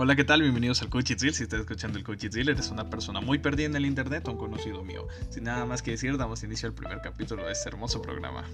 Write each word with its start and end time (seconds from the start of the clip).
Hola, 0.00 0.14
¿qué 0.14 0.22
tal? 0.22 0.42
Bienvenidos 0.42 0.80
al 0.82 0.90
Coach 0.90 1.10
Itzil. 1.10 1.34
Si 1.34 1.42
estás 1.42 1.58
escuchando 1.58 1.98
el 1.98 2.04
Coach 2.04 2.22
Itzil, 2.22 2.48
eres 2.48 2.70
una 2.70 2.88
persona 2.88 3.20
muy 3.20 3.38
perdida 3.38 3.66
en 3.66 3.74
el 3.74 3.84
internet 3.84 4.28
o 4.28 4.30
un 4.30 4.38
conocido 4.38 4.84
mío. 4.84 5.08
Sin 5.28 5.42
nada 5.42 5.66
más 5.66 5.82
que 5.82 5.90
decir, 5.90 6.16
damos 6.16 6.44
inicio 6.44 6.68
al 6.68 6.74
primer 6.76 7.00
capítulo 7.00 7.44
de 7.44 7.50
este 7.50 7.68
hermoso 7.68 8.00
programa. 8.00 8.44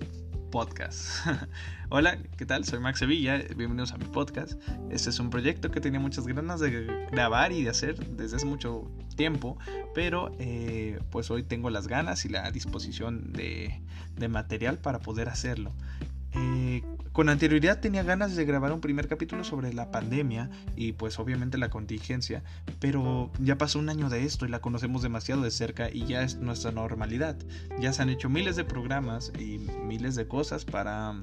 Podcast. 0.50 1.26
Hola, 1.90 2.16
¿qué 2.38 2.46
tal? 2.46 2.64
Soy 2.64 2.80
Max 2.80 3.00
Sevilla. 3.00 3.36
Bienvenidos 3.54 3.92
a 3.92 3.98
mi 3.98 4.06
podcast. 4.06 4.58
Este 4.90 5.10
es 5.10 5.18
un 5.20 5.28
proyecto 5.28 5.70
que 5.70 5.82
tenía 5.82 6.00
muchas 6.00 6.26
ganas 6.26 6.60
de 6.60 7.06
grabar 7.12 7.52
y 7.52 7.62
de 7.62 7.68
hacer 7.68 7.94
desde 8.16 8.36
hace 8.36 8.46
mucho 8.46 8.90
tiempo, 9.14 9.58
pero 9.94 10.34
eh, 10.38 10.98
pues 11.10 11.30
hoy 11.30 11.42
tengo 11.42 11.68
las 11.68 11.88
ganas 11.88 12.24
y 12.24 12.30
la 12.30 12.50
disposición 12.52 13.34
de, 13.34 13.82
material 14.30 14.78
para 14.78 15.00
poder 15.00 15.28
hacerlo. 15.28 15.74
Eh, 16.32 16.82
con 17.14 17.28
anterioridad 17.28 17.78
tenía 17.78 18.02
ganas 18.02 18.34
de 18.34 18.44
grabar 18.44 18.72
un 18.72 18.80
primer 18.80 19.06
capítulo 19.06 19.44
sobre 19.44 19.72
la 19.72 19.92
pandemia 19.92 20.50
y 20.74 20.94
pues 20.94 21.20
obviamente 21.20 21.58
la 21.58 21.70
contingencia, 21.70 22.42
pero 22.80 23.30
ya 23.38 23.56
pasó 23.56 23.78
un 23.78 23.88
año 23.88 24.08
de 24.10 24.24
esto 24.24 24.46
y 24.46 24.48
la 24.48 24.60
conocemos 24.60 25.00
demasiado 25.00 25.42
de 25.42 25.52
cerca 25.52 25.88
y 25.88 26.06
ya 26.06 26.24
es 26.24 26.38
nuestra 26.38 26.72
normalidad. 26.72 27.36
Ya 27.80 27.92
se 27.92 28.02
han 28.02 28.08
hecho 28.08 28.28
miles 28.28 28.56
de 28.56 28.64
programas 28.64 29.30
y 29.38 29.58
miles 29.58 30.16
de 30.16 30.26
cosas 30.26 30.64
para, 30.64 31.14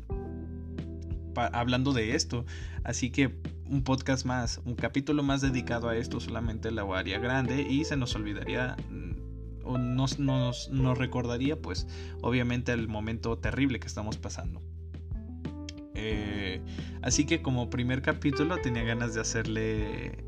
hablando 1.36 1.92
de 1.92 2.16
esto, 2.16 2.46
así 2.86 3.12
que 3.12 3.36
un 3.66 3.84
podcast 3.84 4.26
más, 4.26 4.62
un 4.64 4.76
capítulo 4.76 5.24
más 5.24 5.42
dedicado 5.42 5.90
a 5.90 5.98
esto 5.98 6.22
solamente 6.22 6.72
la 6.72 6.84
haría 6.84 7.20
grande 7.20 7.64
y 7.64 7.84
se 7.84 7.98
nos 7.98 8.16
olvidaría 8.16 8.78
mm, 8.90 9.66
o 9.66 9.78
nos, 9.78 10.20
nos, 10.20 10.70
nos 10.70 10.98
recordaría 10.98 11.62
pues 11.62 11.86
obviamente 12.22 12.72
el 12.72 12.88
momento 12.88 13.38
terrible 13.38 13.82
que 13.82 13.88
estamos 13.88 14.18
pasando. 14.18 14.62
Eh, 16.04 16.62
así 17.02 17.26
que 17.26 17.42
como 17.42 17.70
primer 17.70 18.02
capítulo 18.02 18.58
tenía 18.58 18.84
ganas 18.84 19.14
de 19.14 19.22
hacerle 19.22 20.26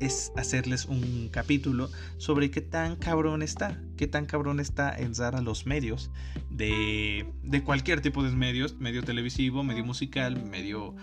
es 0.00 0.32
hacerles 0.36 0.86
un 0.86 1.28
capítulo 1.30 1.90
sobre 2.16 2.50
qué 2.50 2.62
tan 2.62 2.96
cabrón 2.96 3.42
está, 3.42 3.78
qué 3.98 4.06
tan 4.06 4.24
cabrón 4.24 4.60
está 4.60 4.96
en 4.96 5.12
a 5.20 5.40
los 5.42 5.66
medios 5.66 6.10
de, 6.50 7.26
de 7.42 7.62
cualquier 7.62 8.00
tipo 8.00 8.22
de 8.22 8.30
medios, 8.30 8.78
medio 8.78 9.02
televisivo, 9.02 9.62
medio 9.62 9.84
musical, 9.84 10.42
medio 10.42 10.96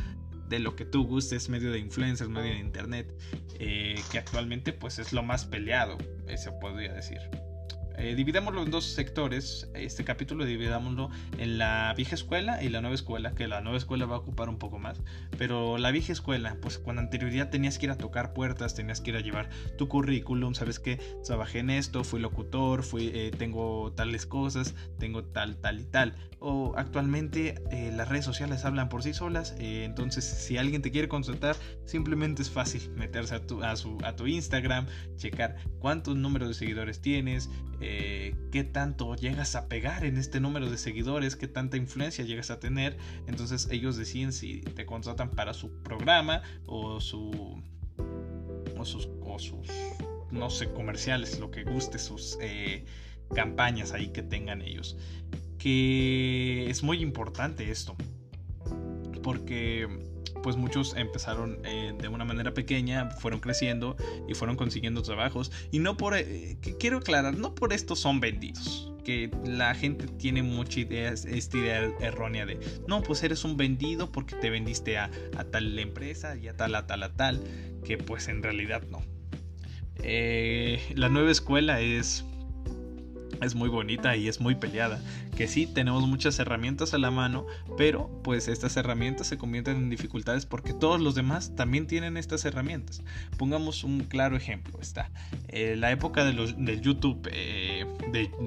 de 0.50 0.60
lo 0.60 0.76
que 0.76 0.84
tú 0.84 1.06
gustes, 1.06 1.48
medio 1.48 1.72
de 1.72 1.78
influencers, 1.80 2.30
medio 2.30 2.54
de 2.54 2.60
internet, 2.60 3.16
eh, 3.60 4.02
que 4.12 4.18
actualmente 4.18 4.74
pues 4.74 4.98
es 4.98 5.14
lo 5.14 5.22
más 5.22 5.46
peleado, 5.46 5.98
se 6.36 6.52
podría 6.54 6.92
decir. 6.94 7.20
Eh, 8.00 8.16
dividámoslo 8.16 8.64
en 8.64 8.72
dos 8.72 8.86
sectores. 8.86 9.70
Este 9.74 10.06
capítulo 10.06 10.46
dividámoslo 10.46 11.10
en 11.38 11.58
la 11.58 11.94
vieja 11.98 12.16
escuela 12.16 12.64
y 12.64 12.70
la 12.70 12.80
nueva 12.80 12.96
escuela, 12.96 13.36
que 13.36 13.50
la 13.50 13.60
nueva 13.60 13.78
escuela 13.78 14.06
va 14.06 14.16
a 14.16 14.20
ocupar 14.20 14.48
un 14.48 14.58
poco 14.58 14.80
más. 14.80 15.02
Pero 15.38 15.78
la 15.78 15.92
vieja 15.92 16.14
escuela, 16.14 16.56
pues 16.62 16.78
con 16.78 16.98
anterioridad 16.98 17.50
tenías 17.50 17.78
que 17.78 17.88
ir 17.88 17.92
a 17.92 17.98
tocar 17.98 18.32
puertas, 18.32 18.74
tenías 18.74 19.02
que 19.02 19.10
ir 19.12 19.18
a 19.18 19.20
llevar 19.20 19.50
tu 19.78 19.90
currículum, 19.90 20.54
sabes 20.54 20.80
que 20.80 20.96
trabajé 21.26 21.60
en 21.60 21.72
esto, 21.72 22.06
fui 22.06 22.22
locutor, 22.22 22.84
fui, 22.84 23.12
eh, 23.14 23.32
tengo 23.38 23.92
tales 23.92 24.26
cosas, 24.26 24.76
tengo 24.98 25.26
tal, 25.26 25.58
tal 25.58 25.82
y 25.82 25.86
tal. 25.86 26.16
O 26.40 26.76
actualmente 26.78 27.56
eh, 27.70 27.92
las 27.94 28.08
redes 28.08 28.24
sociales 28.24 28.64
hablan 28.64 28.88
por 28.88 29.04
sí 29.04 29.14
solas, 29.14 29.58
entonces 29.60 30.24
si 30.24 30.56
alguien 30.58 30.82
te 30.82 30.90
quiere 30.90 31.10
consultar, 31.10 31.58
simplemente 31.84 32.44
es 32.44 32.50
fácil 32.50 32.90
meterse 32.96 33.36
a 33.36 33.46
tu, 33.46 33.62
a 33.62 33.76
su, 33.76 33.98
a 34.06 34.16
tu 34.16 34.26
Instagram, 34.26 34.88
checar 35.18 35.58
cuántos 35.80 36.16
números 36.16 36.48
de 36.48 36.54
seguidores 36.54 37.02
tienes, 37.02 37.50
eh, 37.92 38.36
qué 38.52 38.64
tanto 38.64 39.16
llegas 39.16 39.56
a 39.56 39.68
pegar 39.68 40.06
en 40.06 40.18
este 40.18 40.40
número 40.40 40.70
de 40.70 40.78
seguidores, 40.78 41.36
qué 41.36 41.48
tanta 41.48 41.76
influencia 41.76 42.24
llegas 42.24 42.52
a 42.52 42.60
tener. 42.60 42.98
Entonces 43.26 43.68
ellos 43.72 43.98
deciden 43.98 44.32
si 44.32 44.62
te 44.62 44.86
contratan 44.86 45.32
para 45.32 45.56
su 45.56 45.72
programa 45.82 46.44
o 46.68 47.02
su 47.02 47.60
o 48.78 48.86
sus, 48.86 49.10
o 49.22 49.40
sus 49.40 49.68
no 50.30 50.52
sé 50.52 50.72
comerciales, 50.72 51.40
lo 51.40 51.50
que 51.50 51.64
guste, 51.64 51.98
sus 51.98 52.38
eh, 52.42 52.86
campañas 53.34 53.92
ahí 53.92 54.10
que 54.10 54.22
tengan 54.22 54.62
ellos. 54.62 54.96
Que 55.58 56.70
es 56.70 56.84
muy 56.84 57.02
importante 57.02 57.72
esto, 57.72 57.96
porque 59.24 59.88
pues 60.42 60.56
muchos 60.58 60.96
empezaron 60.96 61.60
eh, 61.66 61.94
de 62.00 62.08
una 62.08 62.26
manera 62.26 62.54
pequeña, 62.54 63.10
fueron 63.12 63.40
creciendo 63.40 63.96
y 64.28 64.34
fueron 64.34 64.56
consiguiendo 64.56 65.02
trabajos. 65.02 65.52
Y 65.72 65.80
no 65.80 65.98
por, 65.98 66.16
eh, 66.16 66.58
quiero 66.80 66.98
aclarar, 66.98 67.38
no 67.38 67.56
por 67.56 67.74
esto 67.74 67.96
son 67.96 68.20
vendidos. 68.20 68.92
Que 69.04 69.32
la 69.46 69.74
gente 69.74 70.08
tiene 70.08 70.44
mucha 70.44 70.82
idea, 70.82 71.12
esta 71.12 71.58
idea 71.58 71.92
errónea 72.00 72.46
de, 72.46 72.60
no, 72.88 73.02
pues 73.02 73.24
eres 73.24 73.44
un 73.44 73.58
vendido 73.58 74.12
porque 74.12 74.36
te 74.36 74.50
vendiste 74.50 74.98
a, 74.98 75.10
tal 75.52 75.80
empresa 75.80 76.36
y 76.36 76.48
a 76.48 76.56
tal, 76.56 76.76
a 76.76 76.86
tal, 76.86 77.04
a 77.04 77.14
tal, 77.14 77.44
que 77.84 77.98
pues 77.98 78.28
en 78.28 78.44
realidad 78.44 78.84
no. 78.90 79.02
Eh, 80.04 80.80
la 80.96 81.10
nueva 81.10 81.32
escuela 81.32 81.82
es 81.82 82.24
es 83.42 83.56
muy 83.56 83.70
bonita 83.70 84.16
y 84.16 84.28
es 84.28 84.40
muy 84.40 84.56
peleada. 84.56 85.02
Que 85.36 85.48
sí, 85.48 85.68
tenemos 85.68 86.08
muchas 86.08 86.38
herramientas 86.40 86.94
a 86.94 86.98
la 86.98 87.12
mano, 87.12 87.46
pero 87.78 88.10
pues 88.24 88.48
estas 88.48 88.76
herramientas 88.78 89.28
se 89.28 89.38
convierten 89.38 89.78
en 89.78 89.90
dificultades 89.90 90.46
porque 90.46 90.74
todos 90.74 91.00
los 91.00 91.16
demás 91.16 91.56
también 91.56 91.88
tienen 91.88 92.18
estas 92.18 92.46
herramientas. 92.46 93.04
Pongamos 93.38 93.84
un 93.84 94.02
claro 94.02 94.36
ejemplo, 94.36 94.80
está 94.82 95.12
eh, 95.48 95.76
la 95.78 95.92
época 95.92 96.26
de 96.26 96.34
los, 96.34 96.58
del 96.58 96.82
YouTube, 96.82 97.28
eh, 97.32 97.86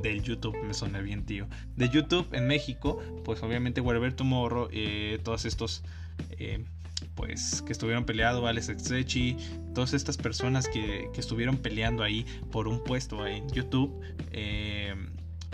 del 0.03 0.23
YouTube, 0.23 0.57
me 0.63 0.75
suena 0.75 1.01
bien 1.01 1.25
tío, 1.25 1.47
de 1.77 1.89
YouTube 1.89 2.29
en 2.33 2.47
México, 2.47 3.03
pues 3.25 3.43
obviamente 3.43 3.81
Wherever 3.81 4.13
Tomorrow, 4.13 4.69
eh, 4.73 5.19
todos 5.23 5.45
estos... 5.45 5.83
Eh, 6.39 6.65
pues 7.15 7.63
que 7.63 7.73
estuvieron 7.73 8.05
peleando, 8.05 8.47
Alex 8.47 8.69
Exechi, 8.69 9.37
todas 9.75 9.95
estas 9.95 10.17
personas 10.17 10.69
que, 10.69 11.11
estuvieron 11.17 11.57
peleando 11.57 12.03
ahí 12.03 12.27
por 12.51 12.69
un 12.69 12.83
puesto 12.83 13.27
en 13.27 13.49
YouTube, 13.51 14.01
eh, 14.31 14.95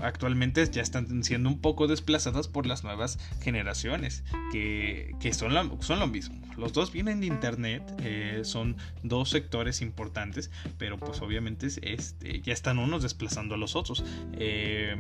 actualmente 0.03 0.67
ya 0.71 0.83
están 0.83 1.23
siendo 1.25 1.49
un 1.49 1.61
poco 1.61 1.87
desplazadas 1.87 2.49
por 2.49 2.67
las 2.67 2.85
nuevas 2.85 3.19
generaciones, 3.41 4.25
que, 4.53 5.15
son, 5.33 5.55
lo, 5.55 5.83
son 5.83 6.01
lo 6.01 6.07
mismo. 6.07 6.41
Los 6.57 6.73
dos 6.73 6.93
vienen 6.93 7.21
de 7.21 7.27
Internet, 7.27 7.83
eh, 8.03 8.41
son 8.45 8.77
dos 9.03 9.31
sectores 9.31 9.81
importantes, 9.81 10.51
pero 10.77 10.99
pues 10.99 11.21
obviamente 11.23 11.69
este, 11.83 12.41
ya 12.41 12.53
están 12.53 12.79
unos 12.79 13.03
desplazando 13.03 13.55
a 13.55 13.59
los 13.59 13.77
otros. 13.77 14.05
Eh, 14.33 14.97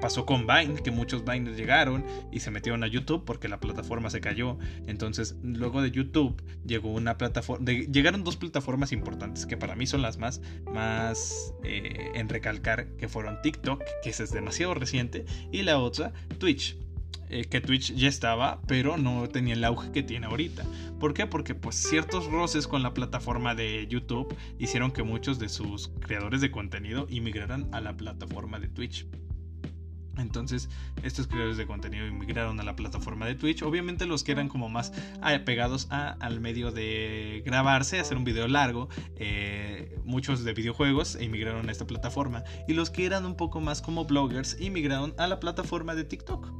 pasó 0.00 0.26
con 0.26 0.46
Vine, 0.46 0.82
que 0.82 0.90
muchos 0.90 1.24
Vines 1.24 1.56
llegaron 1.56 2.04
y 2.32 2.40
se 2.40 2.50
metieron 2.50 2.82
a 2.84 2.86
YouTube 2.86 3.24
porque 3.24 3.48
la 3.48 3.60
plataforma 3.60 4.10
se 4.10 4.20
cayó. 4.20 4.58
Entonces, 4.86 5.36
luego 5.42 5.82
de 5.82 5.90
YouTube 5.90 6.42
llegó 6.66 6.92
una 6.92 7.18
plataforma, 7.18 7.64
llegaron 7.64 8.24
dos 8.24 8.36
plataformas 8.36 8.92
importantes 8.92 9.46
que 9.46 9.56
para 9.56 9.74
mí 9.74 9.86
son 9.86 10.02
las 10.02 10.18
más, 10.18 10.40
más 10.72 11.54
eh, 11.64 12.12
en 12.14 12.28
recalcar, 12.28 12.88
que 12.96 13.08
fueron 13.08 13.40
TikTok, 13.42 13.82
que 14.02 14.10
es 14.10 14.30
demasiado 14.30 14.74
reciente, 14.74 15.24
y 15.52 15.62
la 15.62 15.78
otra, 15.78 16.12
Twitch. 16.38 16.76
Eh, 17.32 17.44
que 17.44 17.60
Twitch 17.60 17.94
ya 17.94 18.08
estaba, 18.08 18.60
pero 18.66 18.96
no 18.96 19.28
tenía 19.28 19.54
el 19.54 19.62
auge 19.62 19.92
que 19.92 20.02
tiene 20.02 20.26
ahorita. 20.26 20.64
¿Por 20.98 21.14
qué? 21.14 21.26
Porque 21.26 21.54
pues 21.54 21.76
ciertos 21.76 22.26
roces 22.26 22.66
con 22.66 22.82
la 22.82 22.92
plataforma 22.92 23.54
de 23.54 23.86
YouTube 23.86 24.36
hicieron 24.58 24.90
que 24.90 25.04
muchos 25.04 25.38
de 25.38 25.48
sus 25.48 25.92
creadores 26.00 26.40
de 26.40 26.50
contenido 26.50 27.06
inmigraran 27.08 27.68
a 27.70 27.80
la 27.80 27.96
plataforma 27.96 28.58
de 28.58 28.66
Twitch. 28.66 29.06
Entonces, 30.20 30.68
estos 31.02 31.26
creadores 31.26 31.56
de 31.56 31.66
contenido 31.66 32.06
inmigraron 32.06 32.60
a 32.60 32.62
la 32.62 32.76
plataforma 32.76 33.26
de 33.26 33.34
Twitch. 33.34 33.62
Obviamente 33.62 34.06
los 34.06 34.24
que 34.24 34.32
eran 34.32 34.48
como 34.48 34.68
más 34.68 34.92
apegados 35.20 35.88
al 35.90 36.40
medio 36.40 36.70
de 36.70 37.42
grabarse, 37.44 37.98
hacer 37.98 38.16
un 38.16 38.24
video 38.24 38.48
largo, 38.48 38.88
eh, 39.16 39.98
muchos 40.04 40.44
de 40.44 40.52
videojuegos 40.52 41.18
inmigraron 41.20 41.68
a 41.68 41.72
esta 41.72 41.86
plataforma. 41.86 42.44
Y 42.68 42.74
los 42.74 42.90
que 42.90 43.06
eran 43.06 43.26
un 43.26 43.36
poco 43.36 43.60
más 43.60 43.82
como 43.82 44.04
bloggers, 44.04 44.60
inmigraron 44.60 45.14
a 45.18 45.26
la 45.26 45.40
plataforma 45.40 45.94
de 45.94 46.04
TikTok. 46.04 46.52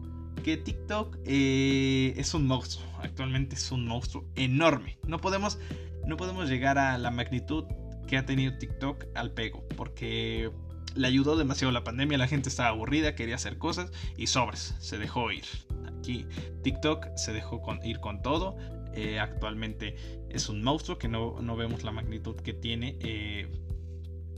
Que 0.43 0.56
TikTok 0.56 1.19
eh, 1.26 2.14
es 2.17 2.32
un 2.32 2.46
monstruo, 2.46 2.87
actualmente 3.02 3.56
es 3.56 3.70
un 3.73 3.87
monstruo 3.87 4.25
enorme. 4.37 4.99
No 5.06 5.19
podemos, 5.19 5.58
no 6.06 6.17
podemos 6.17 6.49
llegar 6.49 6.79
a 6.79 6.96
la 6.96 7.11
magnitud 7.11 7.64
que 8.06 8.17
ha 8.17 8.25
tenido 8.25 8.56
TikTok 8.56 9.05
al 9.14 9.32
pego, 9.32 9.64
porque 9.76 10.50
le 10.94 11.06
ayudó 11.06 11.37
demasiado 11.37 11.72
la 11.72 11.84
pandemia, 11.84 12.19
la 12.19 12.28
gente 12.28 12.48
estaba 12.48 12.70
aburrida, 12.70 13.14
quería 13.14 13.37
hacer 13.37 13.58
cosas 13.58 13.90
y 14.16 14.26
sobres, 14.26 14.75
se 14.78 14.98
dejó 14.98 15.31
ir. 15.31 15.44
Aquí 15.87 16.26
TikTok 16.62 17.16
se 17.16 17.32
dejó 17.32 17.62
ir 17.84 18.00
con 18.00 18.22
todo. 18.22 18.56
Eh, 18.92 19.20
actualmente 19.20 19.94
es 20.28 20.48
un 20.48 20.62
monstruo 20.62 20.98
que 20.98 21.08
no, 21.08 21.56
vemos 21.56 21.84
la 21.84 21.92
magnitud 21.92 22.37
que 22.37 22.52
tiene. 22.52 22.96
Eh, 23.00 23.48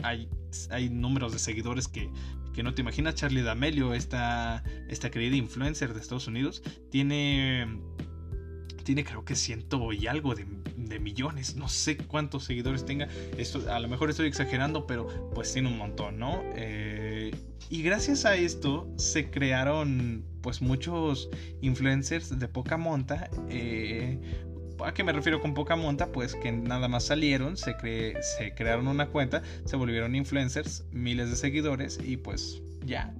hay, 0.02 0.28
hay 0.70 0.90
números 0.90 1.32
de 1.32 1.38
seguidores 1.38 1.88
que, 1.88 2.10
no 2.62 2.74
te 2.74 2.82
imaginas. 2.82 3.14
Charlie 3.14 3.42
D'Amelio, 3.42 3.94
esta, 3.94 4.62
esta 4.88 5.10
querida 5.10 5.36
influencer 5.36 5.94
de 5.94 6.00
Estados 6.00 6.26
Unidos, 6.26 6.62
tiene 6.90 7.80
tiene 8.82 9.04
creo 9.04 9.24
que 9.24 9.34
ciento 9.34 9.92
y 9.92 10.06
algo 10.06 10.34
de, 10.34 10.46
millones, 11.00 11.56
no 11.56 11.68
sé 11.70 11.96
cuántos 11.96 12.44
seguidores 12.44 12.84
tenga, 12.84 13.08
esto, 13.38 13.62
a 13.72 13.80
lo 13.80 13.88
mejor 13.88 14.10
estoy 14.10 14.28
exagerando, 14.28 14.86
pero 14.86 15.06
pues 15.34 15.50
tiene 15.52 15.68
un 15.68 15.78
montón, 15.78 16.18
¿no? 16.18 16.42
Eh, 16.54 17.34
y 17.70 17.82
gracias 17.82 18.26
a 18.26 18.36
esto 18.36 18.86
se 18.96 19.30
crearon 19.30 20.22
pues 20.42 20.60
muchos 20.60 21.30
influencers 21.62 22.38
de 22.38 22.46
poca 22.46 22.76
monta, 22.76 23.30
eh, 23.48 24.18
¿A 24.84 24.92
qué 24.92 25.04
me 25.04 25.12
refiero 25.12 25.40
con 25.40 25.54
poca 25.54 25.76
monta? 25.76 26.10
Pues 26.10 26.34
que 26.34 26.50
nada 26.50 26.88
más 26.88 27.04
salieron, 27.04 27.56
se, 27.56 27.76
se 27.80 28.54
crearon 28.54 28.88
una 28.88 29.06
cuenta, 29.08 29.42
se 29.64 29.76
volvieron 29.76 30.14
influencers, 30.14 30.84
miles 30.90 31.30
de 31.30 31.36
seguidores 31.36 32.00
y 32.02 32.16
pues 32.16 32.60
ya. 32.84 33.14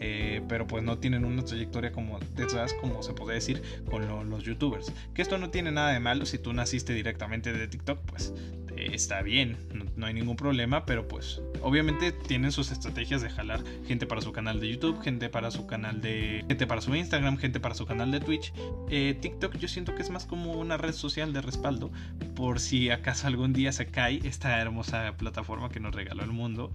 Eh, 0.00 0.42
pero 0.48 0.66
pues 0.66 0.82
no 0.82 0.98
tienen 0.98 1.24
una 1.24 1.44
trayectoria 1.44 1.92
como 1.92 2.18
detrás, 2.36 2.74
como 2.74 3.02
se 3.02 3.12
puede 3.12 3.34
decir, 3.34 3.62
con 3.90 4.30
los 4.30 4.44
youtubers. 4.44 4.92
Que 5.14 5.22
esto 5.22 5.38
no 5.38 5.50
tiene 5.50 5.72
nada 5.72 5.92
de 5.92 6.00
malo 6.00 6.26
si 6.26 6.38
tú 6.38 6.52
naciste 6.52 6.92
directamente 6.92 7.52
de 7.52 7.68
TikTok, 7.68 7.98
pues 8.06 8.32
está 8.76 9.22
bien, 9.22 9.56
no, 9.96 10.06
hay 10.06 10.14
ningún 10.14 10.36
problema, 10.36 10.84
pero 10.84 11.06
pues 11.06 11.40
obviamente 11.62 12.12
tienen 12.12 12.52
sus 12.52 12.70
estrategias 12.70 13.22
de 13.22 13.30
jalar 13.30 13.62
gente 13.86 14.06
para 14.06 14.20
su 14.20 14.32
canal 14.32 14.60
de 14.60 14.68
YouTube, 14.68 15.00
gente 15.02 15.28
para 15.28 15.50
su 15.50 15.66
canal 15.66 16.00
de... 16.00 16.44
gente 16.48 16.66
para 16.66 16.80
su 16.80 16.94
Instagram, 16.94 17.36
gente 17.38 17.60
para 17.60 17.74
su 17.74 17.86
canal 17.86 18.10
de 18.10 18.20
Twitch. 18.20 18.52
Eh, 18.90 19.16
TikTok 19.20 19.56
yo 19.56 19.68
siento 19.68 19.94
que 19.94 20.02
es 20.02 20.10
más 20.10 20.26
como 20.26 20.52
una 20.52 20.76
red 20.76 20.92
social 20.92 21.32
de 21.32 21.40
respaldo 21.40 21.90
por 22.34 22.60
si 22.60 22.90
acaso 22.90 23.26
algún 23.26 23.52
día 23.52 23.72
se 23.72 23.86
cae 23.86 24.20
esta 24.24 24.60
hermosa 24.60 25.14
plataforma 25.16 25.68
que 25.68 25.80
nos 25.80 25.94
regaló 25.94 26.24
el 26.24 26.32
mundo. 26.32 26.72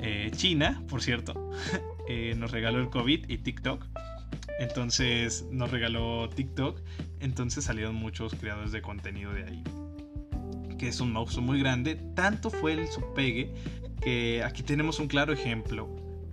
Eh, 0.00 0.30
China, 0.34 0.82
por 0.88 1.02
cierto, 1.02 1.50
eh, 2.08 2.34
nos 2.36 2.50
regaló 2.50 2.80
el 2.80 2.90
COVID 2.90 3.28
y 3.28 3.38
TikTok. 3.38 3.86
Entonces 4.58 5.46
nos 5.50 5.70
regaló 5.70 6.28
TikTok. 6.28 6.80
Entonces 7.20 7.64
salieron 7.64 7.94
muchos 7.94 8.34
creadores 8.34 8.72
de 8.72 8.82
contenido 8.82 9.32
de 9.32 9.44
ahí 9.44 9.64
que 10.78 10.88
es 10.88 10.98
un 10.98 11.12
monstruo 11.12 11.44
muy 11.44 11.60
grande, 11.60 11.94
tanto 12.16 12.50
fue 12.50 12.72
el 12.72 12.88
su 12.88 13.14
pegue 13.14 13.54
que 14.00 14.42
aquí 14.42 14.64
tenemos 14.64 14.98
un 14.98 15.06
claro 15.06 15.32
ejemplo 15.32 15.88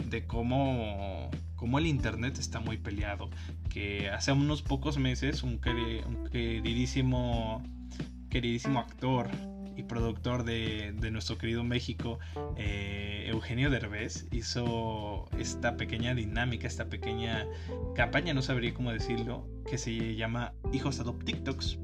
de 0.10 0.26
cómo, 0.26 1.30
cómo 1.56 1.78
el 1.78 1.86
Internet 1.86 2.40
está 2.40 2.60
muy 2.60 2.78
peleado. 2.78 3.30
Que 3.70 4.10
hace 4.10 4.32
unos 4.32 4.64
pocos 4.64 4.98
meses 4.98 5.44
un, 5.44 5.60
queridísimo, 6.32 7.64
queridísimo 8.32 8.80
actor 8.80 9.30
y 9.80 9.84
productor 9.84 10.44
de, 10.44 10.94
nuestro 11.10 11.38
querido 11.38 11.64
México, 11.64 12.20
eh, 12.58 13.28
Eugenio 13.30 13.70
Derbez, 13.70 14.28
hizo 14.32 15.30
esta 15.38 15.78
pequeña 15.78 16.14
dinámica, 16.14 16.68
esta 16.68 16.90
pequeña 16.90 17.48
campaña, 17.96 18.34
no 18.34 18.42
sabría 18.42 18.74
cómo 18.74 18.92
decirlo, 18.92 19.48
que 19.70 19.78
se 19.78 20.16
llama 20.16 20.54
Hijos 20.74 21.00
Adopt 21.00 21.24
TikToks, 21.24 21.80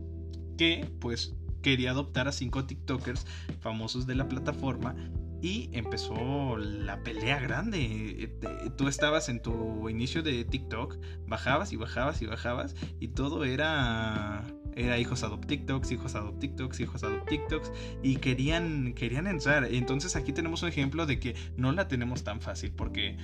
que 0.57 0.85
pues 0.99 1.35
quería 1.61 1.91
adoptar 1.91 2.27
a 2.27 2.33
cinco 2.33 2.65
TikTokers 2.65 3.25
famosos 3.61 4.05
de 4.05 4.15
la 4.15 4.27
plataforma 4.27 4.95
y 5.41 5.69
empezó 5.71 6.57
la 6.57 7.01
pelea 7.01 7.39
grande. 7.39 8.37
Tú 8.77 8.89
estabas 8.89 9.29
en 9.29 9.41
tu 9.41 9.87
inicio 9.87 10.21
de 10.21 10.43
TikTok, 10.43 10.97
bajabas 11.27 11.71
y 11.71 11.77
bajabas 11.77 12.21
y 12.21 12.25
bajabas 12.25 12.75
y 12.99 13.09
todo 13.09 13.45
era 13.45 14.43
era 14.75 14.99
hijos 14.99 15.23
adopt 15.23 15.47
TikToks, 15.47 15.91
hijos 15.91 16.15
adopt 16.15 16.39
TikToks, 16.39 16.79
hijos 16.81 17.03
adopt 17.03 17.29
TikToks 17.29 17.71
y 18.03 18.17
querían 18.17 18.93
querían 18.93 19.27
entrar. 19.27 19.65
Entonces 19.65 20.15
aquí 20.15 20.33
tenemos 20.33 20.63
un 20.63 20.69
ejemplo 20.69 21.05
de 21.05 21.19
que 21.19 21.35
no 21.57 21.71
la 21.71 21.87
tenemos 21.87 22.23
tan 22.23 22.41
fácil 22.41 22.71
porque 22.71 23.17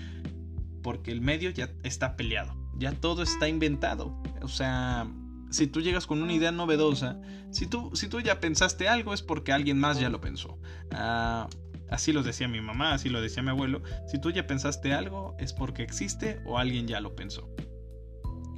porque 0.81 1.11
el 1.11 1.21
medio 1.21 1.49
ya 1.49 1.69
está 1.83 2.15
peleado. 2.15 2.55
Ya 2.77 2.93
todo 2.93 3.21
está 3.21 3.47
inventado. 3.47 4.15
O 4.41 4.47
sea, 4.47 5.07
si 5.51 5.67
tú 5.67 5.81
llegas 5.81 6.07
con 6.07 6.21
una 6.21 6.33
idea 6.33 6.51
novedosa, 6.51 7.21
si 7.51 7.67
tú, 7.67 7.91
si 7.93 8.07
tú 8.07 8.19
ya 8.21 8.39
pensaste 8.39 8.87
algo 8.87 9.13
es 9.13 9.21
porque 9.21 9.51
alguien 9.51 9.77
más 9.77 9.99
ya 9.99 10.09
lo 10.09 10.21
pensó. 10.21 10.57
Ah, 10.91 11.47
así 11.89 12.13
lo 12.13 12.23
decía 12.23 12.47
mi 12.47 12.61
mamá, 12.61 12.93
así 12.93 13.09
lo 13.09 13.21
decía 13.21 13.43
mi 13.43 13.49
abuelo. 13.49 13.83
Si 14.07 14.19
tú 14.19 14.31
ya 14.31 14.47
pensaste 14.47 14.93
algo 14.93 15.35
es 15.39 15.53
porque 15.53 15.83
existe 15.83 16.41
o 16.45 16.57
alguien 16.57 16.87
ya 16.87 16.99
lo 17.01 17.15
pensó. 17.15 17.53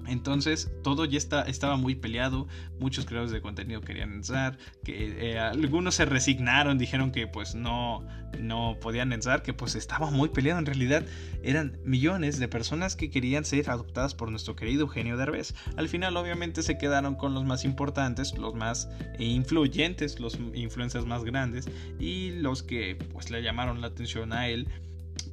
Entonces 0.07 0.71
todo 0.83 1.05
ya 1.05 1.17
está, 1.17 1.43
estaba 1.43 1.77
muy 1.77 1.95
peleado, 1.95 2.47
muchos 2.79 3.05
creadores 3.05 3.31
de 3.31 3.41
contenido 3.41 3.81
querían 3.81 4.13
entrar, 4.13 4.57
que 4.83 5.31
eh, 5.31 5.39
algunos 5.39 5.95
se 5.95 6.05
resignaron, 6.05 6.77
dijeron 6.77 7.11
que 7.11 7.27
pues 7.27 7.55
no, 7.55 8.05
no 8.39 8.77
podían 8.81 9.13
entrar, 9.13 9.41
que 9.43 9.53
pues 9.53 9.75
estaba 9.75 10.11
muy 10.11 10.29
peleado, 10.29 10.59
en 10.59 10.65
realidad 10.65 11.05
eran 11.41 11.77
millones 11.85 12.39
de 12.39 12.47
personas 12.47 12.95
que 12.95 13.09
querían 13.09 13.45
ser 13.45 13.69
adoptadas 13.69 14.13
por 14.13 14.29
nuestro 14.29 14.55
querido 14.55 14.81
Eugenio 14.81 15.17
Derbez. 15.17 15.53
Al 15.77 15.87
final 15.87 16.17
obviamente 16.17 16.63
se 16.63 16.77
quedaron 16.77 17.15
con 17.15 17.33
los 17.33 17.45
más 17.45 17.65
importantes, 17.65 18.37
los 18.37 18.53
más 18.55 18.89
influyentes, 19.19 20.19
los 20.19 20.37
influencers 20.53 21.05
más 21.05 21.23
grandes 21.23 21.69
y 21.99 22.31
los 22.31 22.63
que 22.63 22.97
pues 23.13 23.29
le 23.31 23.41
llamaron 23.41 23.81
la 23.81 23.87
atención 23.87 24.33
a 24.33 24.49
él, 24.49 24.67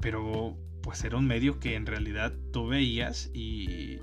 pero 0.00 0.56
pues 0.82 1.04
era 1.04 1.16
un 1.16 1.26
medio 1.26 1.60
que 1.60 1.74
en 1.74 1.86
realidad 1.86 2.32
tú 2.52 2.68
veías 2.68 3.30
y 3.34 3.98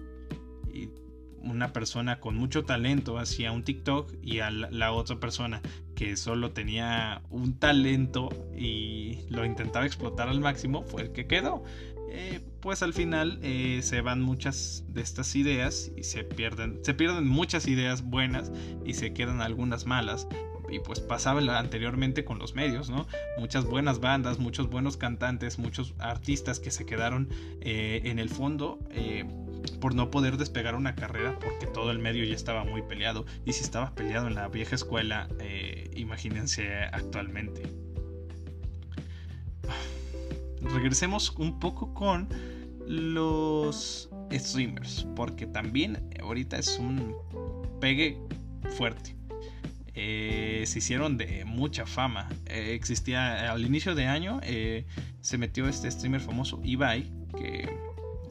una 1.41 1.73
persona 1.73 2.19
con 2.19 2.35
mucho 2.35 2.65
talento 2.65 3.17
hacía 3.17 3.51
un 3.51 3.63
TikTok 3.63 4.13
y 4.21 4.39
a 4.39 4.51
la, 4.51 4.91
otra 4.91 5.19
persona 5.19 5.61
que 5.95 6.17
solo 6.17 6.51
tenía 6.51 7.21
un 7.29 7.57
talento 7.57 8.29
y 8.55 9.19
lo 9.29 9.45
intentaba 9.45 9.85
explotar 9.85 10.29
al 10.29 10.39
máximo 10.39 10.83
fue 10.83 11.03
el 11.03 11.11
que 11.11 11.27
quedó. 11.27 11.63
Eh, 12.09 12.39
pues 12.61 12.83
al 12.83 12.93
final 12.93 13.39
eh, 13.43 13.81
se 13.83 14.01
van 14.01 14.21
muchas 14.21 14.85
de 14.87 15.01
estas 15.01 15.35
ideas 15.35 15.91
y 15.95 16.03
se 16.03 16.23
pierden, 16.23 16.79
se 16.83 16.93
pierden 16.93 17.27
muchas 17.27 17.67
ideas 17.67 18.01
buenas 18.01 18.51
y 18.85 18.93
se 18.93 19.13
quedan 19.13 19.41
algunas 19.41 19.85
malas 19.85 20.27
y 20.69 20.79
pues 20.79 20.99
pasaba 20.99 21.39
anteriormente 21.57 22.25
con 22.25 22.39
los 22.39 22.53
medios, 22.53 22.89
¿no? 22.89 23.07
Muchas 23.37 23.65
buenas 23.65 23.99
bandas, 23.99 24.39
muchos 24.39 24.69
buenos 24.69 24.97
cantantes, 24.97 25.59
muchos 25.59 25.93
artistas 25.99 26.59
que 26.59 26.71
se 26.71 26.85
quedaron 26.85 27.29
eh, 27.61 28.01
en 28.05 28.19
el 28.19 28.29
fondo 28.29 28.79
por 29.79 29.95
no 29.95 30.09
poder 30.09 30.37
despegar 30.37 30.75
una 30.75 30.95
carrera 30.95 31.37
porque 31.39 31.67
todo 31.67 31.91
el 31.91 31.99
medio 31.99 32.23
ya 32.23 32.35
estaba 32.35 32.63
muy 32.63 32.81
peleado 32.81 33.25
y 33.45 33.53
si 33.53 33.63
estaba 33.63 33.93
peleado 33.93 34.27
en 34.27 34.35
la 34.35 34.47
vieja 34.47 34.75
escuela, 34.75 35.27
eh, 35.39 35.89
imagínense 35.95 36.73
actualmente. 36.91 37.63
Regresemos 40.61 41.31
un 41.37 41.59
poco 41.59 41.93
con 41.93 42.27
los 42.87 44.09
streamers 44.31 45.07
porque 45.15 45.45
también 45.45 46.09
ahorita 46.21 46.57
es 46.57 46.77
un 46.79 47.15
pegue 47.79 48.17
fuerte. 48.75 49.15
Eh, 49.99 50.63
se 50.67 50.79
hicieron 50.79 51.17
de 51.17 51.43
mucha 51.45 51.85
fama. 51.85 52.29
Eh, 52.45 52.73
existía 52.73 53.51
al 53.51 53.65
inicio 53.65 53.95
de 53.95 54.05
año, 54.05 54.39
se 55.21 55.37
metió 55.37 55.67
este 55.67 55.89
streamer 55.89 56.21
famoso, 56.21 56.61
Ibai, 56.63 57.11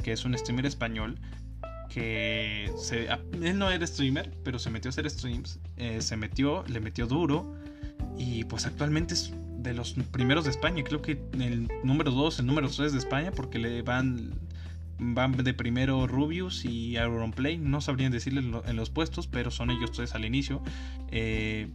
que 0.06 0.12
es 0.12 0.24
un 0.24 0.38
streamer 0.38 0.66
español. 0.66 1.18
Que 1.90 2.70
él 3.42 3.58
no 3.58 3.68
era 3.72 3.84
streamer, 3.84 4.30
pero 4.44 4.60
se 4.60 4.70
metió 4.70 4.88
a 4.88 4.90
hacer 4.90 5.10
streams. 5.10 5.58
se 5.98 6.16
metió, 6.16 6.62
le 6.68 6.78
metió 6.78 7.08
duro. 7.08 7.56
Y 8.16 8.44
pues 8.44 8.66
actualmente 8.66 9.14
es 9.14 9.32
de 9.58 9.74
los 9.74 9.94
primeros 10.12 10.44
de 10.44 10.52
España. 10.52 10.84
Creo 10.84 11.02
que 11.02 11.20
el 11.40 11.68
número 11.82 12.12
2, 12.12 12.38
el 12.38 12.46
número 12.46 12.70
3 12.70 12.92
de 12.92 12.98
España, 12.98 13.32
porque 13.32 13.58
le 13.58 13.82
van 13.82 14.30
van 14.98 15.32
de 15.32 15.52
primero 15.54 16.06
Rubius 16.06 16.64
y 16.64 16.96
Play 17.34 17.58
No 17.58 17.80
sabrían 17.80 18.12
decirle 18.12 18.44
en 18.64 18.76
los 18.76 18.90
puestos, 18.90 19.26
pero 19.26 19.50
son 19.50 19.72
ellos 19.72 19.90
tres 19.90 20.14
al 20.14 20.24
inicio. 20.24 20.62
Eh, 21.10 21.68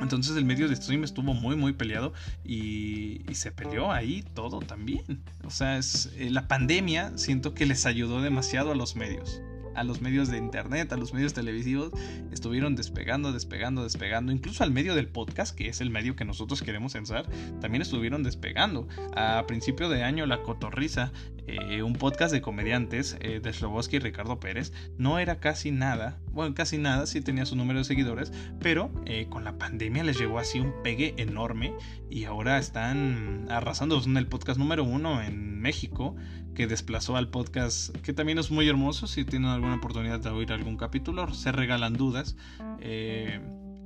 entonces 0.00 0.36
el 0.36 0.44
medio 0.44 0.68
de 0.68 0.76
stream 0.76 1.04
estuvo 1.04 1.34
muy 1.34 1.56
muy 1.56 1.72
peleado 1.72 2.12
y, 2.44 3.22
se 3.32 3.50
peleó 3.50 3.90
ahí 3.90 4.24
todo 4.34 4.60
también. 4.60 5.20
O 5.44 5.50
sea, 5.50 5.76
es, 5.76 6.12
eh, 6.16 6.30
la 6.30 6.46
pandemia 6.46 7.12
siento 7.16 7.52
que 7.52 7.66
les 7.66 7.84
ayudó 7.84 8.22
demasiado 8.22 8.70
a 8.70 8.74
los 8.76 8.94
medios 8.94 9.42
a 9.74 9.84
los 9.84 10.00
medios 10.00 10.28
de 10.28 10.38
internet, 10.38 10.92
a 10.92 10.96
los 10.96 11.12
medios 11.12 11.34
televisivos, 11.34 11.92
estuvieron 12.32 12.76
despegando, 12.76 13.32
despegando, 13.32 13.82
despegando, 13.84 14.32
incluso 14.32 14.64
al 14.64 14.70
medio 14.70 14.94
del 14.94 15.08
podcast, 15.08 15.56
que 15.56 15.68
es 15.68 15.80
el 15.80 15.90
medio 15.90 16.16
que 16.16 16.24
nosotros 16.24 16.62
queremos 16.62 16.92
censar, 16.92 17.26
también 17.60 17.82
estuvieron 17.82 18.22
despegando. 18.22 18.88
A 19.16 19.44
principio 19.46 19.88
de 19.88 20.02
año, 20.02 20.26
La 20.26 20.42
Cotorriza, 20.42 21.12
eh, 21.46 21.82
un 21.82 21.94
podcast 21.94 22.32
de 22.32 22.40
comediantes 22.40 23.18
eh, 23.20 23.40
de 23.40 23.52
Sloboski 23.52 23.96
y 23.96 23.98
Ricardo 23.98 24.40
Pérez, 24.40 24.72
no 24.96 25.18
era 25.18 25.40
casi 25.40 25.70
nada, 25.70 26.18
bueno, 26.32 26.54
casi 26.54 26.78
nada, 26.78 27.06
sí 27.06 27.20
tenía 27.20 27.44
su 27.44 27.54
número 27.54 27.80
de 27.80 27.84
seguidores, 27.84 28.32
pero 28.60 28.90
eh, 29.04 29.26
con 29.28 29.44
la 29.44 29.58
pandemia 29.58 30.04
les 30.04 30.18
llegó 30.18 30.38
así 30.38 30.58
un 30.58 30.72
pegue 30.82 31.14
enorme 31.18 31.74
y 32.08 32.24
ahora 32.24 32.58
están 32.58 33.46
arrasando, 33.50 34.00
son 34.00 34.16
el 34.16 34.26
podcast 34.26 34.58
número 34.58 34.84
uno 34.84 35.22
en 35.22 35.60
México 35.60 36.16
que 36.54 36.66
desplazó 36.66 37.16
al 37.16 37.28
podcast, 37.28 37.94
que 37.98 38.12
también 38.12 38.38
es 38.38 38.50
muy 38.50 38.68
hermoso. 38.68 39.06
Si 39.06 39.24
tienen 39.24 39.50
alguna 39.50 39.76
oportunidad 39.76 40.20
de 40.20 40.30
oír 40.30 40.52
algún 40.52 40.76
capítulo, 40.76 41.32
se 41.34 41.52
regalan 41.52 41.94
dudas. 41.94 42.36
Eh, 42.80 43.40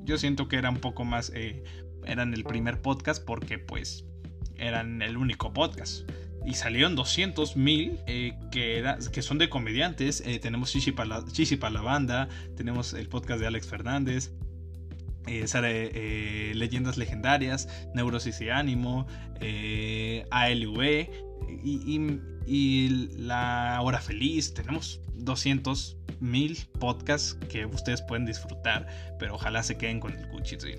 yo 0.05 0.19
siento 0.19 0.49
que 0.49 0.57
era 0.57 0.71
un 0.71 0.79
poco 0.79 1.05
más, 1.05 1.33
eh, 1.35 1.65
eran 2.07 2.35
el 2.35 2.45
primer 2.45 2.81
podcast 2.81 3.25
porque 3.25 3.59
pues 3.59 4.05
eran 4.57 5.03
el 5.03 5.17
único 5.17 5.53
podcast. 5.53 6.09
Y 6.47 6.55
salieron 6.55 6.95
200 6.95 7.57
mil 7.57 7.99
eh, 8.07 8.39
que, 8.51 8.85
que 9.13 9.23
son 9.23 9.39
de 9.39 9.49
comediantes. 9.49 10.23
tenemos 10.41 10.71
Chichi 10.71 10.93
para, 10.93 11.25
la, 11.71 11.83
banda, 11.83 12.29
tenemos 12.57 12.95
el 12.95 13.09
podcast 13.09 13.41
de 13.41 13.47
Alex 13.47 13.67
Fernández, 13.67 14.33
leyendas 15.27 16.97
legendarias, 16.97 17.69
Neurosis 17.95 18.41
y 18.41 18.49
Ánimo, 18.49 19.07
ALV, 20.31 20.81
y 21.63 22.21
la 22.49 23.81
hora 23.83 24.01
feliz. 24.01 24.55
Tenemos 24.55 25.01
200 25.15 25.97
mil 26.21 26.59
podcasts 26.79 27.35
que 27.49 27.67
ustedes 27.67 28.03
pueden 28.03 28.27
disfrutar, 28.27 28.87
pero 29.19 29.35
ojalá 29.35 29.63
se 29.63 29.77
queden 29.77 30.01
con 30.01 30.13
el 30.13 30.29
cuchitril. 30.29 30.79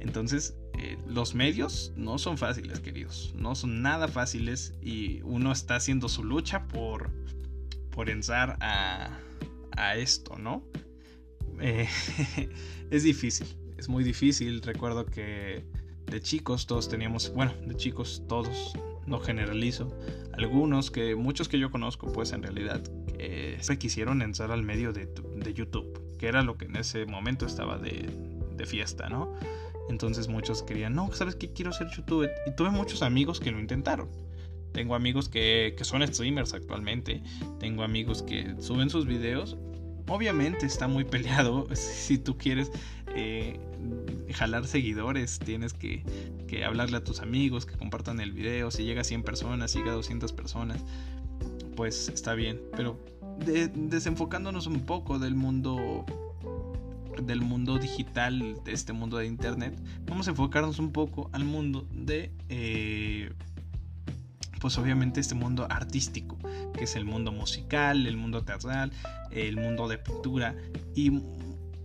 Entonces, 0.00 0.56
eh, 0.78 0.98
los 1.06 1.34
medios 1.34 1.92
no 1.96 2.18
son 2.18 2.36
fáciles, 2.36 2.80
queridos. 2.80 3.32
No 3.36 3.54
son 3.54 3.80
nada 3.80 4.08
fáciles 4.08 4.74
y 4.82 5.22
uno 5.22 5.52
está 5.52 5.76
haciendo 5.76 6.08
su 6.08 6.24
lucha 6.24 6.66
por, 6.68 7.10
por 7.90 8.10
entrar 8.10 8.56
a, 8.60 9.18
a 9.76 9.96
esto, 9.96 10.36
¿no? 10.36 10.62
Eh, 11.60 11.88
es 12.90 13.02
difícil, 13.02 13.46
es 13.78 13.88
muy 13.88 14.04
difícil. 14.04 14.60
Recuerdo 14.62 15.06
que 15.06 15.64
de 16.06 16.20
chicos 16.20 16.66
todos 16.66 16.88
teníamos, 16.88 17.32
bueno, 17.32 17.54
de 17.66 17.74
chicos 17.76 18.22
todos, 18.28 18.72
no 19.06 19.20
generalizo, 19.20 19.92
algunos 20.32 20.90
que, 20.90 21.14
muchos 21.14 21.48
que 21.48 21.58
yo 21.58 21.70
conozco, 21.70 22.12
pues 22.12 22.32
en 22.32 22.42
realidad, 22.42 22.82
que 23.16 23.58
se 23.60 23.78
quisieron 23.78 24.22
entrar 24.22 24.50
al 24.50 24.62
medio 24.62 24.92
de, 24.92 25.06
de 25.06 25.54
YouTube, 25.54 26.16
que 26.18 26.26
era 26.26 26.42
lo 26.42 26.56
que 26.56 26.66
en 26.66 26.76
ese 26.76 27.06
momento 27.06 27.46
estaba 27.46 27.78
de, 27.78 28.08
de 28.56 28.66
fiesta, 28.66 29.08
¿no? 29.08 29.34
Entonces 29.88 30.28
muchos 30.28 30.62
querían, 30.62 30.94
no, 30.94 31.12
¿sabes 31.12 31.36
qué? 31.36 31.52
Quiero 31.52 31.72
ser 31.72 31.88
youtuber. 31.90 32.32
Y 32.46 32.54
tuve 32.56 32.70
muchos 32.70 33.02
amigos 33.02 33.40
que 33.40 33.50
lo 33.50 33.60
intentaron. 33.60 34.08
Tengo 34.72 34.94
amigos 34.94 35.28
que, 35.28 35.74
que, 35.76 35.84
son 35.84 36.06
streamers 36.06 36.54
actualmente. 36.54 37.22
Tengo 37.60 37.82
amigos 37.82 38.22
que 38.22 38.54
suben 38.58 38.90
sus 38.90 39.06
videos. 39.06 39.56
Obviamente 40.08 40.66
está 40.66 40.88
muy 40.88 41.04
peleado. 41.04 41.68
Si 41.74 42.18
tú 42.18 42.36
quieres 42.36 42.70
eh, 43.14 43.60
jalar 44.32 44.66
seguidores, 44.66 45.38
tienes 45.38 45.72
que, 45.72 46.02
hablarle 46.64 46.98
a 46.98 47.04
tus 47.04 47.20
amigos 47.20 47.66
que 47.66 47.76
compartan 47.76 48.20
el 48.20 48.32
video. 48.32 48.70
Si 48.70 48.84
llega 48.84 49.00
a 49.00 49.04
100 49.04 49.24
personas, 49.24 49.72
si 49.72 49.78
llega 49.78 49.90
a 49.90 49.96
200 49.96 50.32
personas, 50.32 50.84
pues 51.76 52.08
está 52.08 52.34
bien. 52.34 52.60
Pero 52.76 52.98
de, 53.44 53.68
desenfocándonos 53.68 54.68
un 54.68 54.80
poco 54.86 55.18
del 55.18 55.34
mundo 55.34 56.06
del 57.22 57.40
mundo 57.40 57.78
digital, 57.78 58.60
de 58.64 58.72
este 58.72 58.92
mundo 58.92 59.18
de 59.18 59.26
internet, 59.26 59.78
vamos 60.06 60.26
a 60.26 60.30
enfocarnos 60.30 60.78
un 60.78 60.92
poco 60.92 61.30
al 61.32 61.44
mundo 61.44 61.86
de, 61.92 62.32
eh, 62.48 63.32
pues 64.60 64.76
obviamente 64.78 65.20
este 65.20 65.34
mundo 65.34 65.66
artístico, 65.70 66.36
que 66.76 66.84
es 66.84 66.96
el 66.96 67.04
mundo 67.04 67.30
musical, 67.30 68.06
el 68.06 68.16
mundo 68.16 68.42
teatral, 68.42 68.90
el 69.30 69.56
mundo 69.56 69.88
de 69.88 69.98
pintura 69.98 70.54
y 70.94 71.20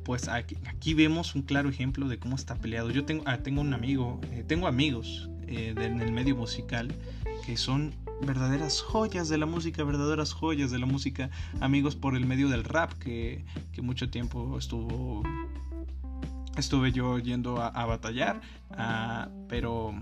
pues 0.09 0.27
aquí, 0.27 0.95
vemos 0.95 1.35
un 1.35 1.43
claro 1.43 1.69
ejemplo 1.69 2.07
de 2.07 2.17
cómo 2.17 2.35
está 2.35 2.55
peleado. 2.55 2.89
Yo 2.89 3.05
tengo, 3.05 3.21
ah, 3.27 3.37
tengo 3.43 3.61
un 3.61 3.75
amigo, 3.75 4.19
eh, 4.31 4.43
tengo 4.43 4.65
amigos 4.65 5.29
eh, 5.45 5.75
en 5.77 6.01
el 6.01 6.11
medio 6.11 6.35
musical 6.35 6.91
que 7.45 7.57
son 7.57 7.93
verdaderas 8.25 8.81
joyas 8.81 9.29
de 9.29 9.37
la 9.37 9.45
música, 9.45 9.83
verdaderas 9.83 10.33
joyas 10.33 10.71
de 10.71 10.79
la 10.79 10.87
música, 10.87 11.29
amigos 11.59 11.95
por 11.95 12.15
el 12.15 12.25
medio 12.25 12.49
del 12.49 12.63
rap 12.63 12.91
que, 12.93 13.45
mucho 13.83 14.09
tiempo 14.09 14.57
estuvo 14.57 15.21
estuve 16.57 16.91
yo 16.91 17.19
yendo 17.19 17.61
a, 17.61 17.85
batallar, 17.85 18.41
pero 19.47 19.93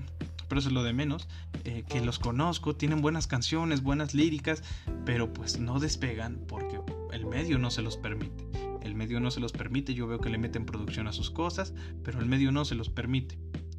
pero 0.48 0.60
eso 0.60 0.70
es 0.70 0.74
lo 0.74 0.84
de 0.84 0.94
menos, 0.94 1.28
eh, 1.66 1.84
que 1.88 2.00
los 2.00 2.20
conozco, 2.20 2.78
tienen 2.78 3.02
buenas 3.02 3.28
canciones, 3.28 3.84
buenas 3.84 4.14
líricas, 4.14 4.64
pero 5.06 5.34
pues 5.34 5.60
no 5.60 5.82
despegan 5.82 6.40
porque 6.48 6.80
el 7.12 7.26
medio 7.26 7.58
no 7.58 7.72
se 7.72 7.82
los 7.82 7.98
permite. 7.98 8.67
Medio 8.98 9.20
no 9.20 9.32
se 9.32 9.40
los 9.40 9.52
permite, 9.52 9.94
yo 9.94 10.08
veo 10.08 10.20
que 10.20 10.30
le 10.30 10.38
meten 10.38 10.66
producción 10.66 11.08
a 11.08 11.14
sus 11.14 11.30
cosas, 11.30 11.74
pero 12.04 12.20
el 12.20 12.26
medio 12.26 12.52
no 12.52 12.66
se 12.66 12.76
los 12.76 12.90
permite 12.90 13.38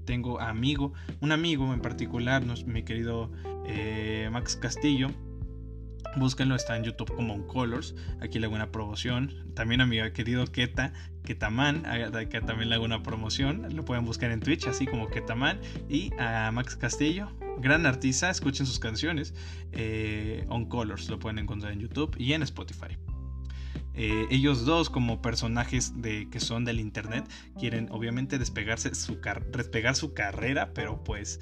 tengo 0.09 0.41
amigo, 0.41 0.95
un 1.21 1.33
amigo 1.33 1.75
en 1.75 1.83
particular, 1.83 2.43
mi 2.65 2.83
querido 2.83 3.31
eh, 3.67 4.31
Max 4.33 4.57
Castillo. 4.57 5.11
Búsquenlo, 6.17 6.55
está 6.55 6.79
en 6.79 6.85
YouTube 6.85 7.15
como 7.15 7.35
un 7.35 7.47
Colors. 7.47 7.95
Aquí 8.23 8.39
le 8.39 8.47
hago 8.47 8.55
una 8.55 8.73
promoción. 8.73 9.35
También 9.55 9.83
a 9.83 9.87
mi 9.87 9.99
querido 10.13 10.47
Keta, 10.47 10.95
Ketaman, 11.25 11.83
que 12.31 12.41
también 12.41 12.71
le 12.71 12.77
hago 12.77 12.87
una 12.87 13.03
promoción. 13.03 13.67
Lo 13.77 13.85
pueden 13.85 14.07
buscar 14.07 14.31
en 14.31 14.41
Twitch, 14.41 14.67
así 14.67 14.87
como 14.87 15.09
Ketaman. 15.09 15.61
Y 15.91 16.11
a 16.19 16.51
Max 16.53 16.75
Castillo, 16.75 17.29
gran 17.61 17.85
artista, 17.85 18.31
escuchen 18.31 18.65
sus 18.65 18.79
canciones. 18.79 19.35
Eh, 19.73 20.47
on 20.49 20.71
Colors 20.71 21.11
lo 21.11 21.19
pueden 21.19 21.39
encontrar 21.39 21.75
en 21.75 21.81
YouTube 21.81 22.17
y 22.17 22.33
en 22.33 22.43
Spotify. 22.43 22.97
Eh, 24.00 24.28
ellos 24.31 24.64
dos 24.64 24.90
como 24.90 25.21
personajes 25.21 26.00
de, 26.00 26.31
que 26.31 26.38
son 26.38 26.64
del 26.64 26.78
internet 26.78 27.28
quieren 27.59 27.88
obviamente 27.90 28.38
despegarse 28.38 28.95
su 28.95 29.19
despegar 29.50 29.97
su 29.97 30.14
carrera, 30.14 30.73
pero 30.73 31.02
pues 31.02 31.40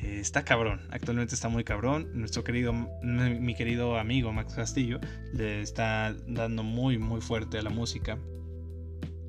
eh, 0.00 0.18
está 0.18 0.42
cabrón, 0.42 0.80
actualmente 0.88 1.34
está 1.34 1.50
muy 1.50 1.64
cabrón. 1.64 2.08
Nuestro 2.14 2.44
querido, 2.44 2.72
mi 3.02 3.54
querido 3.54 3.98
amigo 3.98 4.32
Max 4.32 4.54
Castillo 4.54 5.00
le 5.34 5.60
está 5.60 6.16
dando 6.26 6.62
muy 6.62 6.96
muy 6.96 7.20
fuerte 7.20 7.58
a 7.58 7.62
la 7.62 7.68
música. 7.68 8.18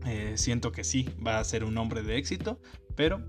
Eh, 0.05 0.35
siento 0.37 0.71
que 0.71 0.85
sí, 0.85 1.09
va 1.25 1.39
a 1.39 1.43
ser 1.43 1.65
un 1.65 1.77
hombre 1.77 2.01
de 2.01 2.15
éxito, 2.15 2.61
pero 2.95 3.21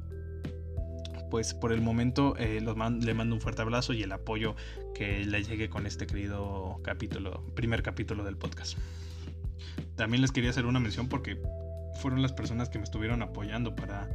pues 1.33 1.55
por 1.55 1.73
el 1.73 1.81
momento 1.81 2.37
le 2.39 3.15
mando 3.15 3.35
un 3.35 3.41
fuerte 3.41 3.63
abrazo 3.63 3.95
y 3.95 4.05
el 4.05 4.13
apoyo 4.13 4.55
que 4.95 5.25
le 5.25 5.43
llegue 5.43 5.69
con 5.69 5.89
este 5.89 6.07
querido 6.07 6.79
capítulo, 6.85 7.45
primer 7.57 7.83
capítulo 7.83 8.23
del 8.23 8.37
podcast. 8.37 8.79
También 9.97 10.23
les 10.23 10.33
quería 10.33 10.51
hacer 10.51 10.67
una 10.67 10.81
mención 10.81 11.09
porque 11.09 11.41
fueron 12.01 12.23
las 12.23 12.33
personas 12.33 12.69
que 12.69 12.79
me 12.79 12.85
estuvieron 12.85 13.23
apoyando 13.23 13.75
para, 13.75 14.09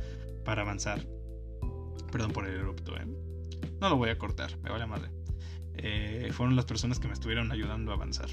para 0.43 0.61
avanzar. 0.61 1.05
Perdón 2.11 2.31
por 2.31 2.47
el 2.47 2.55
erupto, 2.55 2.97
¿eh? 2.97 3.05
No 3.79 3.89
lo 3.89 3.97
voy 3.97 4.09
a 4.09 4.17
cortar, 4.17 4.57
me 4.59 4.69
vale 4.69 4.85
madre. 4.85 5.09
Eh, 5.75 6.29
fueron 6.33 6.55
las 6.55 6.65
personas 6.65 6.99
que 6.99 7.07
me 7.07 7.13
estuvieron 7.13 7.51
ayudando 7.51 7.91
a 7.91 7.95
avanzar. 7.95 8.29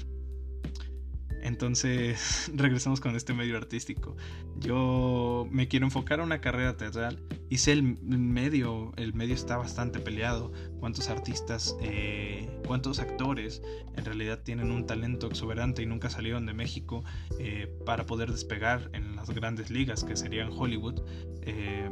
Entonces, 1.41 2.51
regresamos 2.55 2.99
con 2.99 3.15
este 3.15 3.33
medio 3.33 3.57
artístico. 3.57 4.15
Yo 4.57 5.47
me 5.49 5.67
quiero 5.67 5.85
enfocar 5.85 6.19
a 6.19 6.23
una 6.23 6.41
carrera 6.41 6.77
teatral. 6.77 7.19
Hice 7.49 7.71
el 7.71 7.83
medio, 7.83 8.93
el 8.97 9.13
medio 9.13 9.35
está 9.35 9.57
bastante 9.57 9.99
peleado. 9.99 10.51
¿Cuántos 10.79 11.09
artistas, 11.09 11.75
eh, 11.81 12.49
cuántos 12.65 12.99
actores 12.99 13.61
en 13.95 14.05
realidad 14.05 14.39
tienen 14.43 14.71
un 14.71 14.85
talento 14.85 15.27
exuberante 15.27 15.81
y 15.81 15.85
nunca 15.85 16.09
salieron 16.09 16.45
de 16.45 16.53
México 16.53 17.03
eh, 17.39 17.71
para 17.85 18.05
poder 18.05 18.31
despegar 18.31 18.89
en 18.93 19.15
las 19.15 19.29
grandes 19.29 19.69
ligas 19.69 20.03
que 20.03 20.15
serían 20.15 20.49
Hollywood? 20.51 21.01
Eh, 21.43 21.89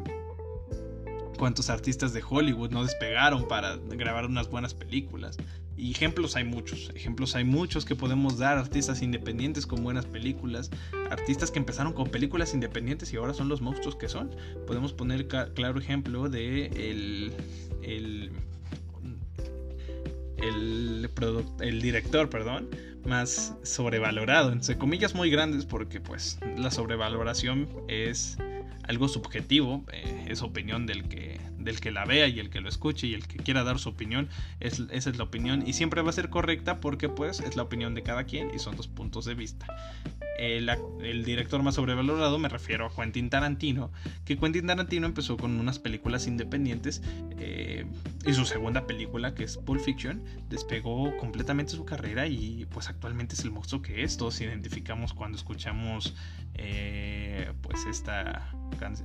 cuántos 1.37 1.69
artistas 1.69 2.13
de 2.13 2.23
Hollywood 2.27 2.71
no 2.71 2.83
despegaron 2.83 3.47
para 3.47 3.77
grabar 3.77 4.25
unas 4.25 4.49
buenas 4.49 4.73
películas. 4.73 5.37
Ejemplos 5.77 6.35
hay 6.35 6.43
muchos, 6.43 6.91
ejemplos 6.95 7.35
hay 7.35 7.43
muchos 7.43 7.85
que 7.85 7.95
podemos 7.95 8.37
dar, 8.37 8.57
artistas 8.57 9.01
independientes 9.01 9.67
con 9.67 9.83
buenas 9.83 10.05
películas, 10.05 10.71
artistas 11.09 11.51
que 11.51 11.59
empezaron 11.59 11.93
con 11.93 12.07
películas 12.07 12.53
independientes 12.53 13.11
y 13.13 13.17
ahora 13.17 13.33
son 13.33 13.49
los 13.49 13.61
monstruos 13.61 13.95
que 13.95 14.07
son. 14.07 14.31
Podemos 14.67 14.93
poner 14.93 15.27
claro 15.27 15.79
ejemplo 15.79 16.29
de 16.29 16.67
el, 16.67 17.33
el, 17.83 18.31
el, 20.37 21.09
el 21.59 21.81
director, 21.81 22.29
perdón, 22.29 22.69
más 23.05 23.55
sobrevalorado, 23.63 24.51
entre 24.51 24.77
comillas 24.77 25.13
muy 25.13 25.29
grandes 25.29 25.65
porque 25.65 25.99
pues 25.99 26.39
la 26.57 26.71
sobrevaloración 26.71 27.67
es 27.87 28.37
algo 28.87 29.07
subjetivo, 29.07 29.83
eh, 29.91 30.25
es 30.29 30.41
opinión 30.41 30.85
del 30.85 31.07
que, 31.07 31.39
del 31.65 31.81
que 31.81 31.91
la 31.91 32.05
vea 32.05 32.27
y 32.27 32.39
el 32.39 32.49
que 32.49 32.61
lo 32.61 32.69
escuche 32.69 33.07
y 33.07 33.13
el 33.13 33.27
que 33.27 33.37
quiera 33.37 33.63
dar 33.63 33.79
su 33.79 33.89
opinión, 33.89 34.29
es, 34.59 34.81
esa 34.91 35.09
es 35.09 35.17
la 35.17 35.23
opinión 35.25 35.63
y 35.67 35.73
siempre 35.73 36.01
va 36.01 36.11
a 36.11 36.13
ser 36.13 36.29
correcta 36.29 36.79
porque 36.79 37.09
pues 37.09 37.41
es 37.41 37.55
la 37.55 37.63
opinión 37.63 37.93
de 37.95 38.03
cada 38.03 38.23
quien 38.23 38.53
y 38.55 38.59
son 38.59 38.77
dos 38.77 38.87
puntos 38.87 39.25
de 39.25 39.35
vista. 39.35 39.67
El, 40.37 41.23
director 41.23 41.63
más 41.63 41.75
sobrevalorado 41.75 42.37
me 42.39 42.49
refiero 42.49 42.85
a 42.85 42.93
Quentin 42.93 43.29
Tarantino, 43.29 43.91
que 44.25 44.37
Quentin 44.37 44.67
Tarantino 44.67 45.07
empezó 45.07 45.37
con 45.37 45.59
unas 45.59 45.79
películas 45.79 46.27
independientes 46.27 47.01
eh, 47.37 47.85
y 48.25 48.33
su 48.33 48.45
segunda 48.45 48.85
película, 48.85 49.33
que 49.33 49.43
es 49.43 49.57
Pulp 49.57 49.81
Fiction, 49.81 50.23
despegó 50.49 51.15
completamente 51.17 51.71
su 51.71 51.85
carrera 51.85 52.27
y 52.27 52.65
pues 52.65 52.89
actualmente 52.89 53.35
es 53.35 53.41
el 53.41 53.51
monstruo 53.51 53.81
que 53.81 54.03
es. 54.03 54.17
Todos 54.17 54.41
identificamos 54.41 55.13
cuando 55.13 55.37
escuchamos 55.37 56.15
eh, 56.55 57.51
pues 57.61 57.85
esta, 57.85 58.51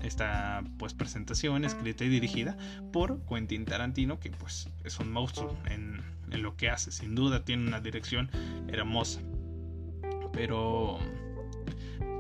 esta 0.02 0.64
pues 0.78 0.94
presentación 0.94 1.64
escrita 1.64 2.04
y 2.04 2.08
dirigida 2.08 2.56
por 2.92 3.24
Quentin 3.26 3.64
Tarantino, 3.64 4.18
que 4.18 4.30
pues 4.30 4.68
es 4.84 4.98
un 4.98 5.12
monstruo 5.12 5.56
en, 5.66 6.02
en 6.30 6.42
lo 6.42 6.56
que 6.56 6.70
hace. 6.70 6.90
Sin 6.90 7.14
duda 7.14 7.44
tiene 7.44 7.66
una 7.66 7.80
dirección 7.80 8.30
hermosa. 8.68 9.20
Pero 10.32 11.00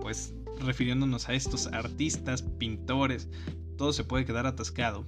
pues 0.00 0.34
refiriéndonos 0.58 1.28
a 1.28 1.34
estos 1.34 1.66
artistas, 1.68 2.42
pintores, 2.42 3.28
todo 3.76 3.92
se 3.92 4.04
puede 4.04 4.24
quedar 4.24 4.46
atascado. 4.46 5.06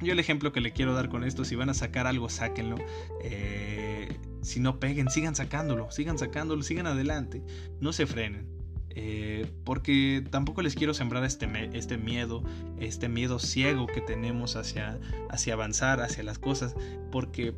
Yo 0.00 0.12
el 0.12 0.18
ejemplo 0.18 0.52
que 0.52 0.60
le 0.60 0.72
quiero 0.72 0.94
dar 0.94 1.08
con 1.08 1.24
esto, 1.24 1.44
si 1.44 1.56
van 1.56 1.70
a 1.70 1.74
sacar 1.74 2.06
algo, 2.06 2.28
sáquenlo. 2.28 2.76
Eh, 3.22 4.18
si 4.42 4.60
no 4.60 4.78
peguen, 4.78 5.10
sigan 5.10 5.34
sacándolo, 5.34 5.90
sigan 5.90 6.18
sacándolo, 6.18 6.62
sigan 6.62 6.86
adelante, 6.86 7.42
no 7.80 7.92
se 7.92 8.06
frenen. 8.06 8.46
Eh, 8.90 9.52
porque 9.64 10.24
tampoco 10.30 10.62
les 10.62 10.74
quiero 10.74 10.94
sembrar 10.94 11.22
este, 11.24 11.46
este 11.76 11.98
miedo, 11.98 12.42
este 12.78 13.08
miedo 13.08 13.38
ciego 13.38 13.86
que 13.86 14.00
tenemos 14.00 14.56
hacia, 14.56 14.98
hacia 15.28 15.52
avanzar, 15.52 16.00
hacia 16.00 16.22
las 16.24 16.38
cosas, 16.38 16.74
porque 17.12 17.54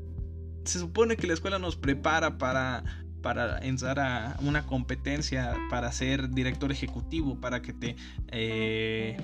se 0.64 0.80
supone 0.80 1.16
que 1.16 1.28
la 1.28 1.34
escuela 1.34 1.58
nos 1.58 1.76
prepara 1.76 2.38
para 2.38 2.82
para 3.22 3.58
entrar 3.58 3.98
a 4.00 4.36
una 4.40 4.66
competencia 4.66 5.56
para 5.70 5.90
ser 5.92 6.30
director 6.30 6.72
ejecutivo, 6.72 7.40
para 7.40 7.62
que 7.62 7.72
te 7.72 7.96
eh, 8.28 9.16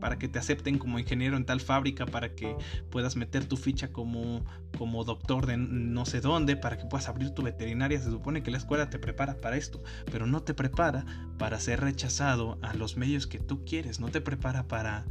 para 0.00 0.18
que 0.18 0.28
te 0.28 0.38
acepten 0.38 0.78
como 0.78 0.98
ingeniero 0.98 1.36
en 1.36 1.44
tal 1.44 1.60
fábrica, 1.60 2.06
para 2.06 2.34
que 2.34 2.56
puedas 2.90 3.16
meter 3.16 3.44
tu 3.44 3.56
ficha 3.56 3.92
como, 3.92 4.44
como 4.76 5.04
doctor 5.04 5.46
de 5.46 5.56
no 5.56 6.06
sé 6.06 6.20
dónde, 6.20 6.56
para 6.56 6.78
que 6.78 6.86
puedas 6.86 7.08
abrir 7.08 7.30
tu 7.30 7.42
veterinaria. 7.42 8.00
Se 8.00 8.10
supone 8.10 8.42
que 8.42 8.50
la 8.50 8.58
escuela 8.58 8.90
te 8.90 8.98
prepara 8.98 9.36
para 9.36 9.56
esto, 9.56 9.82
pero 10.10 10.26
no 10.26 10.42
te 10.42 10.54
prepara 10.54 11.04
para 11.38 11.60
ser 11.60 11.80
rechazado 11.80 12.58
a 12.62 12.74
los 12.74 12.96
medios 12.96 13.26
que 13.26 13.38
tú 13.38 13.64
quieres, 13.64 14.00
no 14.00 14.08
te 14.08 14.20
prepara 14.20 14.66
para, 14.66 15.04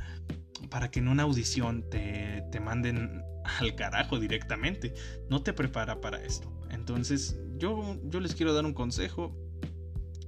para 0.69 0.91
que 0.91 0.99
en 0.99 1.07
una 1.07 1.23
audición 1.23 1.87
te, 1.89 2.43
te 2.51 2.59
manden 2.59 3.23
al 3.59 3.75
carajo 3.75 4.19
directamente, 4.19 4.93
no 5.29 5.41
te 5.41 5.53
prepara 5.53 6.01
para 6.01 6.21
esto. 6.23 6.51
Entonces 6.69 7.39
yo, 7.57 7.97
yo 8.03 8.19
les 8.19 8.35
quiero 8.35 8.53
dar 8.53 8.65
un 8.65 8.73
consejo. 8.73 9.35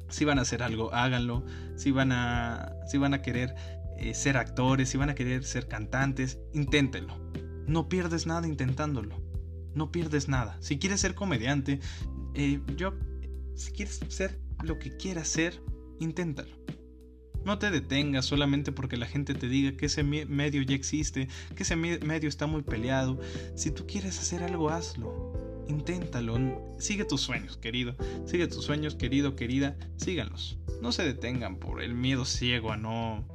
Si 0.10 0.26
van 0.26 0.40
a 0.40 0.42
hacer 0.42 0.62
algo, 0.62 0.94
háganlo. 0.94 1.46
Si 1.76 1.92
van 1.92 2.12
a, 2.12 2.74
si 2.88 2.98
van 2.98 3.14
a 3.14 3.22
querer 3.22 3.56
eh, 3.98 4.14
ser 4.14 4.38
actores, 4.38 4.90
si 4.90 4.98
van 4.98 5.10
a 5.10 5.16
querer 5.16 5.44
ser 5.44 5.68
cantantes, 5.68 6.40
inténtenlo. 6.54 7.18
No 7.68 7.88
pierdes 7.88 8.28
nada 8.28 8.48
intentándolo. 8.48 9.22
No 9.74 9.92
pierdes 9.92 10.28
nada. 10.28 10.58
Si 10.60 10.80
quieres 10.80 11.00
ser 11.00 11.16
comediante, 11.16 11.80
eh, 12.34 12.60
yo, 12.76 12.94
si 13.56 13.72
quieres 13.72 14.02
ser 14.10 14.40
lo 14.64 14.80
que 14.80 14.98
quieras 14.98 15.30
ser, 15.30 15.62
inténtalo. 16.00 16.56
No 17.46 17.58
te 17.58 17.72
detengas 17.72 18.26
solamente 18.26 18.72
porque 18.72 18.98
la 18.98 19.08
gente 19.08 19.34
te 19.34 19.48
diga 19.48 19.76
que 19.76 19.88
ese 19.88 20.04
medio 20.04 20.62
ya 20.62 20.76
existe, 20.76 21.28
que 21.56 21.64
ese 21.64 21.76
medio 21.76 22.30
está 22.30 22.46
muy 22.46 22.62
peleado. 22.62 23.20
Si 23.56 23.72
tú 23.72 23.88
quieres 23.88 24.20
hacer 24.20 24.44
algo, 24.44 24.70
hazlo. 24.70 25.66
Inténtalo. 25.68 26.38
Sigue 26.80 27.06
tus 27.06 27.22
sueños, 27.22 27.58
querido. 27.58 27.96
Sigue 28.26 28.48
tus 28.48 28.64
sueños, 28.64 28.96
querido, 28.96 29.36
querida. 29.36 29.76
Síganlos. 29.98 30.58
No 30.82 30.92
se 30.92 31.04
detengan 31.04 31.56
por 31.56 31.82
el 31.82 31.94
miedo 31.94 32.26
ciego 32.26 32.72
a 32.72 32.78
no, 32.78 33.26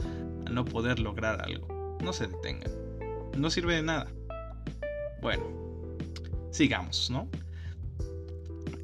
a 0.47 0.51
no 0.51 0.65
poder 0.65 0.99
lograr 0.99 1.43
algo. 1.43 1.99
No 2.03 2.13
se 2.13 2.29
detengan. 2.29 2.71
No 3.37 3.51
sirve 3.51 3.75
de 3.75 3.83
nada. 3.83 4.07
Bueno, 5.21 5.45
sigamos, 6.51 7.11
¿no? 7.11 7.29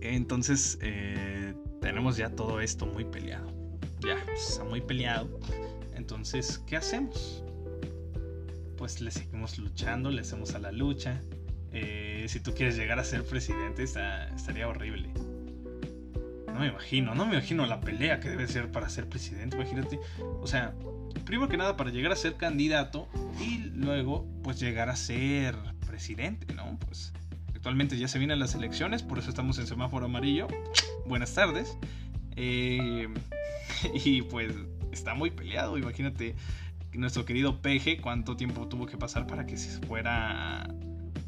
Entonces, 0.00 0.78
eh, 0.80 1.54
tenemos 1.80 2.16
ya 2.16 2.30
todo 2.30 2.60
esto 2.60 2.86
muy 2.86 3.04
peleado. 3.04 3.51
Ya, 4.04 4.18
está 4.34 4.64
muy 4.64 4.80
peleado. 4.80 5.38
Entonces, 5.94 6.58
¿qué 6.66 6.76
hacemos? 6.76 7.44
Pues 8.76 9.00
le 9.00 9.10
seguimos 9.10 9.58
luchando, 9.58 10.10
le 10.10 10.22
hacemos 10.22 10.54
a 10.54 10.58
la 10.58 10.72
lucha. 10.72 11.20
Eh, 11.72 12.26
si 12.28 12.40
tú 12.40 12.52
quieres 12.52 12.76
llegar 12.76 12.98
a 12.98 13.04
ser 13.04 13.24
presidente, 13.24 13.84
estaría 13.84 14.68
horrible. 14.68 15.10
No 16.52 16.60
me 16.60 16.66
imagino, 16.66 17.14
no 17.14 17.24
me 17.24 17.34
imagino 17.34 17.64
la 17.66 17.80
pelea 17.80 18.20
que 18.20 18.28
debe 18.28 18.46
ser 18.46 18.70
para 18.70 18.88
ser 18.88 19.08
presidente, 19.08 19.56
imagínate. 19.56 19.98
O 20.40 20.46
sea, 20.46 20.74
primero 21.24 21.48
que 21.48 21.56
nada 21.56 21.76
para 21.76 21.90
llegar 21.90 22.12
a 22.12 22.16
ser 22.16 22.36
candidato 22.36 23.08
y 23.40 23.58
luego 23.74 24.26
pues 24.42 24.60
llegar 24.60 24.90
a 24.90 24.96
ser 24.96 25.56
presidente, 25.86 26.52
¿no? 26.54 26.78
Pues 26.86 27.12
actualmente 27.54 27.96
ya 27.96 28.08
se 28.08 28.18
vienen 28.18 28.38
las 28.38 28.54
elecciones, 28.54 29.02
por 29.02 29.18
eso 29.18 29.30
estamos 29.30 29.58
en 29.58 29.66
semáforo 29.66 30.06
amarillo. 30.06 30.48
Buenas 31.06 31.32
tardes. 31.32 31.78
Eh, 32.36 33.08
y 34.04 34.22
pues 34.22 34.52
está 34.92 35.14
muy 35.14 35.30
peleado, 35.30 35.78
imagínate 35.78 36.34
nuestro 36.92 37.24
querido 37.24 37.62
Peje 37.62 37.98
cuánto 37.98 38.36
tiempo 38.36 38.68
tuvo 38.68 38.86
que 38.86 38.98
pasar 38.98 39.26
para 39.26 39.46
que 39.46 39.56
se 39.56 39.80
fuera 39.86 40.68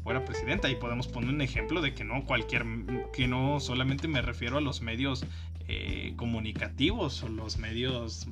fuera 0.03 0.23
presidenta. 0.23 0.69
Y 0.69 0.75
podemos 0.75 1.07
poner 1.07 1.31
un 1.31 1.41
ejemplo 1.41 1.81
de 1.81 1.93
que 1.93 2.03
no 2.03 2.25
cualquier 2.25 2.63
que 3.11 3.27
no 3.27 3.59
solamente 3.59 4.07
me 4.07 4.21
refiero 4.21 4.57
a 4.57 4.61
los 4.61 4.81
medios 4.81 5.25
eh, 5.67 6.13
comunicativos 6.15 7.23
o 7.23 7.29
los 7.29 7.57
medios 7.57 8.27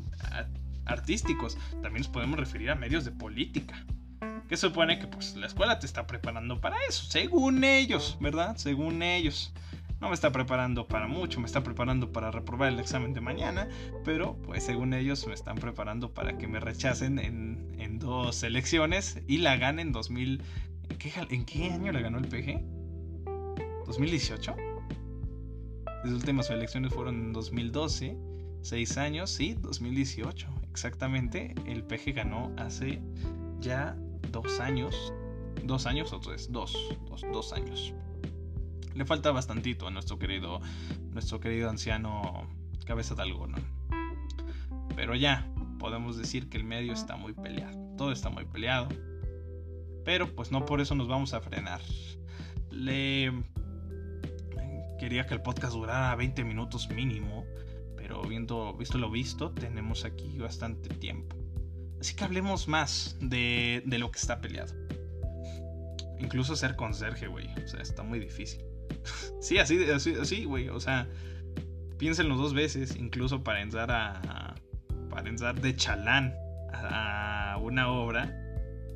artísticos 0.85 1.57
también 1.81 2.03
nos 2.03 2.09
podemos 2.09 2.37
referir 2.37 2.69
a 2.69 2.75
medios 2.75 3.05
de 3.05 3.11
política 3.11 3.85
que 4.47 4.57
supone 4.57 4.99
que 4.99 5.07
pues 5.07 5.35
la 5.35 5.47
escuela 5.47 5.79
te 5.79 5.85
está 5.85 6.05
preparando 6.05 6.59
para 6.59 6.75
eso 6.87 7.05
según 7.05 7.63
ellos 7.63 8.17
verdad 8.19 8.57
según 8.57 9.01
ellos 9.01 9.53
no 10.03 10.09
me 10.09 10.15
está 10.15 10.33
preparando 10.33 10.85
para 10.85 11.07
mucho, 11.07 11.39
me 11.39 11.45
está 11.45 11.63
preparando 11.63 12.11
para 12.11 12.29
reprobar 12.29 12.73
el 12.73 12.79
examen 12.81 13.13
de 13.13 13.21
mañana, 13.21 13.69
pero 14.03 14.35
pues 14.43 14.61
según 14.65 14.93
ellos 14.93 15.25
me 15.27 15.33
están 15.33 15.55
preparando 15.55 16.13
para 16.13 16.37
que 16.37 16.45
me 16.45 16.59
rechacen 16.59 17.19
en, 17.19 17.99
dos 17.99 18.43
elecciones 18.43 19.21
y 19.27 19.37
la 19.37 19.55
ganen 19.55 19.87
en 19.87 19.93
2000, 19.93 20.41
¿En 21.29 21.45
qué, 21.45 21.71
año 21.71 21.93
le 21.93 22.01
ganó 22.01 22.17
el 22.17 22.27
PG? 22.27 22.59
¿2018? 23.85 24.55
Las 26.03 26.11
últimas 26.11 26.49
elecciones 26.49 26.93
fueron 26.93 27.15
en 27.15 27.33
2012. 27.33 28.17
Seis 28.61 28.97
años, 28.97 29.29
sí, 29.29 29.55
2018. 29.61 30.47
Exactamente. 30.69 31.55
El 31.65 31.83
PG 31.83 32.13
ganó 32.13 32.51
hace 32.57 33.01
ya 33.61 33.95
dos 34.33 34.59
años. 34.59 35.13
¿Dos 35.63 35.85
años 35.85 36.11
o 36.11 36.19
tres? 36.19 36.51
Dos. 36.51 36.75
Dos, 37.07 37.21
dos 37.31 37.53
años. 37.53 37.93
Le 38.95 39.05
falta 39.05 39.31
bastantito 39.31 39.87
a 39.87 39.91
nuestro 39.91 40.19
querido, 40.19 40.61
nuestro 41.11 41.39
querido 41.39 41.69
anciano 41.69 42.47
cabeza 42.83 43.15
de 43.15 43.23
algodón. 43.23 43.55
Pero 44.95 45.15
ya, 45.15 45.51
podemos 45.79 46.17
decir 46.17 46.49
que 46.49 46.57
el 46.57 46.63
medio 46.63 46.93
está 46.93 47.15
muy 47.15 47.33
peleado. 47.33 47.77
Todo 47.97 48.11
está 48.11 48.29
muy 48.29 48.45
peleado. 48.45 48.89
Pero 50.05 50.33
pues 50.35 50.51
no 50.51 50.65
por 50.65 50.81
eso 50.81 50.95
nos 50.95 51.07
vamos 51.07 51.33
a 51.33 51.41
frenar. 51.41 51.81
Le 52.69 53.31
quería 54.99 55.25
que 55.25 55.33
el 55.33 55.41
podcast 55.41 55.73
durara 55.73 56.15
20 56.15 56.43
minutos 56.43 56.89
mínimo, 56.89 57.45
pero 57.95 58.21
viendo, 58.23 58.73
visto 58.73 58.97
lo 58.97 59.09
visto, 59.09 59.51
tenemos 59.51 60.05
aquí 60.05 60.37
bastante 60.37 60.89
tiempo. 60.89 61.35
Así 61.99 62.15
que 62.15 62.23
hablemos 62.25 62.67
más 62.67 63.17
de, 63.21 63.81
de 63.85 63.97
lo 63.97 64.11
que 64.11 64.19
está 64.19 64.41
peleado. 64.41 64.73
Incluso 66.19 66.55
ser 66.55 66.75
conserje, 66.75 67.27
güey. 67.27 67.47
O 67.63 67.67
sea, 67.67 67.81
está 67.81 68.03
muy 68.03 68.19
difícil. 68.19 68.61
sí, 69.41 69.57
así, 69.57 69.83
así, 69.89 70.15
así, 70.19 70.45
güey. 70.45 70.69
O 70.69 70.79
sea, 70.79 71.07
piénsenlo 71.97 72.35
dos 72.35 72.53
veces, 72.53 72.95
incluso 72.95 73.43
para 73.43 73.61
entrar 73.61 73.91
a. 73.91 74.55
Para 75.09 75.29
entrar 75.29 75.59
de 75.61 75.75
chalán 75.75 76.33
a 76.73 77.57
una 77.61 77.89
obra. 77.89 78.39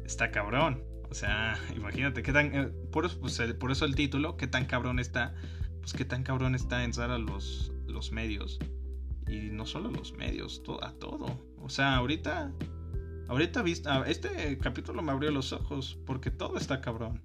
Está 0.06 0.32
cabrón. 0.32 0.84
O 1.10 1.14
sea, 1.14 1.58
imagínate, 1.76 2.24
qué 2.24 2.32
tan. 2.32 2.54
Eh, 2.54 2.68
por, 2.92 3.10
pues, 3.20 3.40
el, 3.40 3.56
por 3.56 3.72
eso 3.72 3.86
el 3.86 3.96
título, 3.96 4.38
qué 4.38 4.48
tan 4.48 4.66
cabrón 4.66 5.00
está. 5.00 5.36
Pues 5.80 5.94
qué 5.94 6.06
tan 6.06 6.24
cabrón 6.24 6.56
está 6.56 6.84
entrar 6.84 7.12
a 7.12 7.18
los, 7.18 7.72
los 7.86 8.12
medios. 8.12 8.60
Y 9.28 9.50
no 9.52 9.66
solo 9.66 9.92
los 9.92 10.14
medios, 10.14 10.62
a 10.82 10.92
todo. 10.94 11.42
O 11.58 11.70
sea, 11.70 11.96
ahorita. 11.96 12.52
Ahorita 13.30 13.62
este 14.06 14.58
capítulo 14.58 15.02
me 15.02 15.12
abrió 15.12 15.32
los 15.32 15.52
ojos. 15.52 16.00
Porque 16.06 16.32
todo 16.32 16.58
está 16.58 16.80
cabrón. 16.82 17.22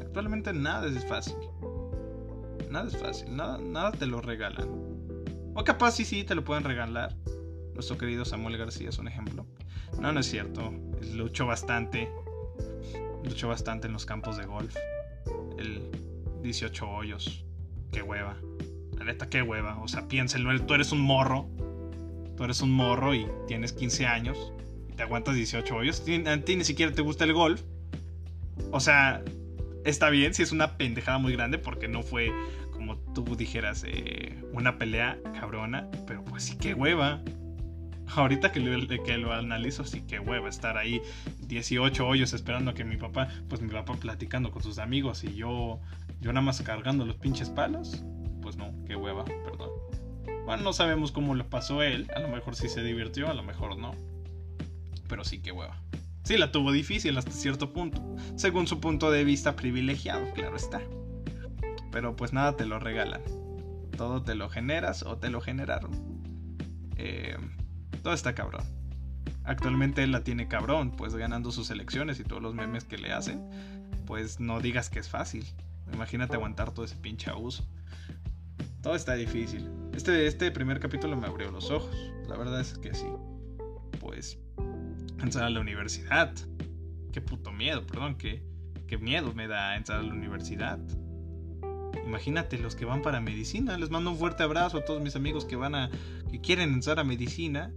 Actualmente 0.00 0.52
nada 0.52 0.86
es 0.86 1.04
fácil. 1.04 1.36
Nada 2.76 2.88
es 2.88 2.96
fácil. 2.98 3.34
Nada, 3.34 3.56
nada 3.56 3.90
te 3.90 4.04
lo 4.04 4.20
regalan. 4.20 4.68
O 5.54 5.64
capaz 5.64 5.92
sí, 5.92 6.04
sí, 6.04 6.24
te 6.24 6.34
lo 6.34 6.44
pueden 6.44 6.62
regalar. 6.62 7.16
Nuestro 7.72 7.96
querido 7.96 8.26
Samuel 8.26 8.58
García 8.58 8.90
es 8.90 8.98
un 8.98 9.08
ejemplo. 9.08 9.46
No, 9.98 10.12
no 10.12 10.20
es 10.20 10.26
cierto. 10.26 10.74
Luchó 11.14 11.46
bastante 11.46 12.10
luchó 13.24 13.48
bastante 13.48 13.86
en 13.86 13.94
los 13.94 14.04
campos 14.04 14.36
de 14.36 14.44
golf. 14.44 14.76
El 15.58 15.90
18 16.42 16.86
hoyos. 16.86 17.46
Qué 17.92 18.02
hueva. 18.02 18.36
La 18.98 19.06
neta, 19.06 19.26
qué 19.30 19.40
hueva. 19.40 19.78
O 19.78 19.88
sea, 19.88 20.06
piénsenlo. 20.06 20.54
Tú 20.66 20.74
eres 20.74 20.92
un 20.92 21.00
morro. 21.00 21.48
Tú 22.36 22.44
eres 22.44 22.60
un 22.60 22.72
morro 22.72 23.14
y 23.14 23.26
tienes 23.48 23.72
15 23.72 24.04
años. 24.04 24.52
Y 24.90 24.92
te 24.92 25.02
aguantas 25.02 25.34
18 25.34 25.74
hoyos. 25.74 26.04
A 26.26 26.36
ti 26.42 26.56
ni 26.56 26.64
siquiera 26.64 26.92
te 26.92 27.00
gusta 27.00 27.24
el 27.24 27.32
golf. 27.32 27.62
O 28.70 28.80
sea, 28.80 29.22
está 29.86 30.10
bien 30.10 30.34
si 30.34 30.42
es 30.42 30.52
una 30.52 30.76
pendejada 30.76 31.16
muy 31.16 31.32
grande 31.32 31.58
porque 31.58 31.88
no 31.88 32.02
fue 32.02 32.30
como 32.86 32.98
tú 33.12 33.36
dijeras 33.36 33.84
eh, 33.86 34.42
una 34.52 34.78
pelea 34.78 35.18
cabrona. 35.38 35.88
Pero 36.06 36.24
pues 36.24 36.44
sí, 36.44 36.56
qué 36.56 36.74
hueva. 36.74 37.20
Ahorita 38.14 38.52
que 38.52 38.60
lo, 38.60 39.04
que 39.04 39.18
lo 39.18 39.32
analizo, 39.32 39.84
sí 39.84 40.02
que 40.02 40.20
hueva 40.20 40.48
estar 40.48 40.78
ahí 40.78 41.02
18 41.40 42.06
hoyos 42.06 42.32
esperando 42.32 42.70
a 42.70 42.74
que 42.74 42.84
mi 42.84 42.96
papá, 42.96 43.28
pues 43.48 43.60
mi 43.60 43.68
papá 43.68 43.94
platicando 43.94 44.52
con 44.52 44.62
sus 44.62 44.78
amigos 44.78 45.24
y 45.24 45.34
yo, 45.34 45.80
yo 46.20 46.32
nada 46.32 46.42
más 46.42 46.62
cargando 46.62 47.04
los 47.04 47.16
pinches 47.16 47.50
palos. 47.50 48.04
Pues 48.42 48.56
no, 48.56 48.72
qué 48.86 48.94
hueva, 48.94 49.24
perdón. 49.24 49.70
Bueno, 50.44 50.62
no 50.62 50.72
sabemos 50.72 51.10
cómo 51.10 51.34
le 51.34 51.42
pasó 51.42 51.82
él. 51.82 52.08
A 52.14 52.20
lo 52.20 52.28
mejor 52.28 52.54
sí 52.54 52.68
se 52.68 52.84
divirtió, 52.84 53.28
a 53.28 53.34
lo 53.34 53.42
mejor 53.42 53.76
no. 53.76 53.92
Pero 55.08 55.24
sí, 55.24 55.40
qué 55.40 55.50
hueva. 55.50 55.76
Sí, 56.22 56.36
la 56.36 56.52
tuvo 56.52 56.70
difícil 56.70 57.16
hasta 57.18 57.32
cierto 57.32 57.72
punto. 57.72 58.00
Según 58.36 58.68
su 58.68 58.78
punto 58.78 59.10
de 59.10 59.24
vista 59.24 59.56
privilegiado, 59.56 60.32
claro 60.32 60.54
está. 60.54 60.80
Pero 61.96 62.14
pues 62.14 62.34
nada 62.34 62.58
te 62.58 62.66
lo 62.66 62.78
regalan. 62.78 63.22
Todo 63.96 64.22
te 64.22 64.34
lo 64.34 64.50
generas 64.50 65.02
o 65.02 65.16
te 65.16 65.30
lo 65.30 65.40
generaron. 65.40 65.92
Eh, 66.98 67.38
todo 68.02 68.12
está 68.12 68.34
cabrón. 68.34 68.64
Actualmente 69.44 70.02
él 70.02 70.12
la 70.12 70.22
tiene 70.22 70.46
cabrón, 70.46 70.90
pues 70.90 71.14
ganando 71.14 71.50
sus 71.52 71.70
elecciones 71.70 72.20
y 72.20 72.24
todos 72.24 72.42
los 72.42 72.54
memes 72.54 72.84
que 72.84 72.98
le 72.98 73.14
hacen, 73.14 73.48
pues 74.04 74.40
no 74.40 74.60
digas 74.60 74.90
que 74.90 74.98
es 74.98 75.08
fácil. 75.08 75.46
Imagínate 75.94 76.34
aguantar 76.34 76.70
todo 76.72 76.84
ese 76.84 76.96
pinche 76.96 77.30
abuso. 77.30 77.66
Todo 78.82 78.94
está 78.94 79.14
difícil. 79.14 79.66
Este, 79.94 80.26
este 80.26 80.50
primer 80.50 80.80
capítulo 80.80 81.16
me 81.16 81.26
abrió 81.26 81.50
los 81.50 81.70
ojos. 81.70 81.96
La 82.28 82.36
verdad 82.36 82.60
es 82.60 82.76
que 82.76 82.92
sí. 82.92 83.08
Pues, 84.00 84.38
entrar 85.22 85.44
a 85.44 85.48
la 85.48 85.60
universidad. 85.60 86.34
Qué 87.10 87.22
puto 87.22 87.52
miedo, 87.52 87.86
perdón, 87.86 88.16
qué, 88.18 88.42
qué 88.86 88.98
miedo 88.98 89.32
me 89.32 89.48
da 89.48 89.76
entrar 89.76 90.00
a 90.00 90.02
la 90.02 90.12
universidad. 90.12 90.78
Imagínate 92.06 92.56
los 92.58 92.76
que 92.76 92.84
van 92.84 93.02
para 93.02 93.20
medicina. 93.20 93.76
Les 93.76 93.90
mando 93.90 94.10
un 94.10 94.16
fuerte 94.16 94.44
abrazo 94.44 94.78
a 94.78 94.84
todos 94.84 95.02
mis 95.02 95.16
amigos 95.16 95.44
que 95.44 95.56
van 95.56 95.74
a. 95.74 95.90
que 96.30 96.40
quieren 96.40 96.72
entrar 96.72 97.00
a 97.00 97.04
medicina. 97.04 97.72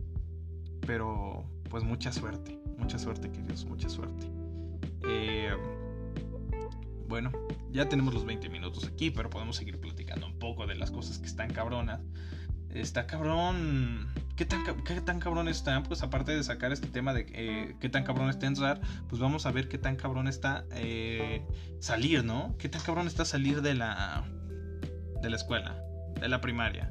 Pero, 0.85 1.45
pues 1.69 1.83
mucha 1.83 2.11
suerte. 2.11 2.59
Mucha 2.77 2.99
suerte, 2.99 3.31
queridos, 3.31 3.65
mucha 3.65 3.89
suerte. 3.89 4.27
Eh, 5.07 5.51
bueno, 7.07 7.31
ya 7.71 7.89
tenemos 7.89 8.13
los 8.13 8.25
20 8.25 8.49
minutos 8.49 8.85
aquí, 8.85 9.09
pero 9.09 9.29
podemos 9.29 9.55
seguir 9.55 9.79
platicando 9.79 10.27
un 10.27 10.37
poco 10.37 10.67
de 10.67 10.75
las 10.75 10.91
cosas 10.91 11.17
que 11.17 11.25
están 11.25 11.51
cabronas. 11.51 11.99
Está 12.69 13.07
cabrón. 13.07 14.07
¿Qué 14.39 14.45
tan, 14.45 14.63
qué 14.85 15.01
tan 15.01 15.19
cabrón 15.19 15.49
está? 15.49 15.83
Pues 15.83 16.01
aparte 16.01 16.33
de 16.33 16.41
sacar 16.45 16.71
este 16.71 16.87
tema 16.87 17.13
de 17.13 17.25
eh, 17.33 17.75
qué 17.81 17.89
tan 17.89 18.05
cabrón 18.05 18.29
está 18.29 18.47
entrar, 18.47 18.79
pues 19.09 19.21
vamos 19.21 19.45
a 19.45 19.51
ver 19.51 19.67
qué 19.67 19.77
tan 19.77 19.97
cabrón 19.97 20.29
está 20.29 20.63
eh, 20.71 21.45
salir, 21.81 22.23
¿no? 22.23 22.55
¿Qué 22.57 22.69
tan 22.69 22.81
cabrón 22.81 23.07
está 23.07 23.25
salir 23.25 23.61
de 23.61 23.73
la, 23.75 24.25
de 25.21 25.29
la 25.29 25.35
escuela, 25.35 25.83
de 26.21 26.29
la 26.29 26.39
primaria? 26.39 26.89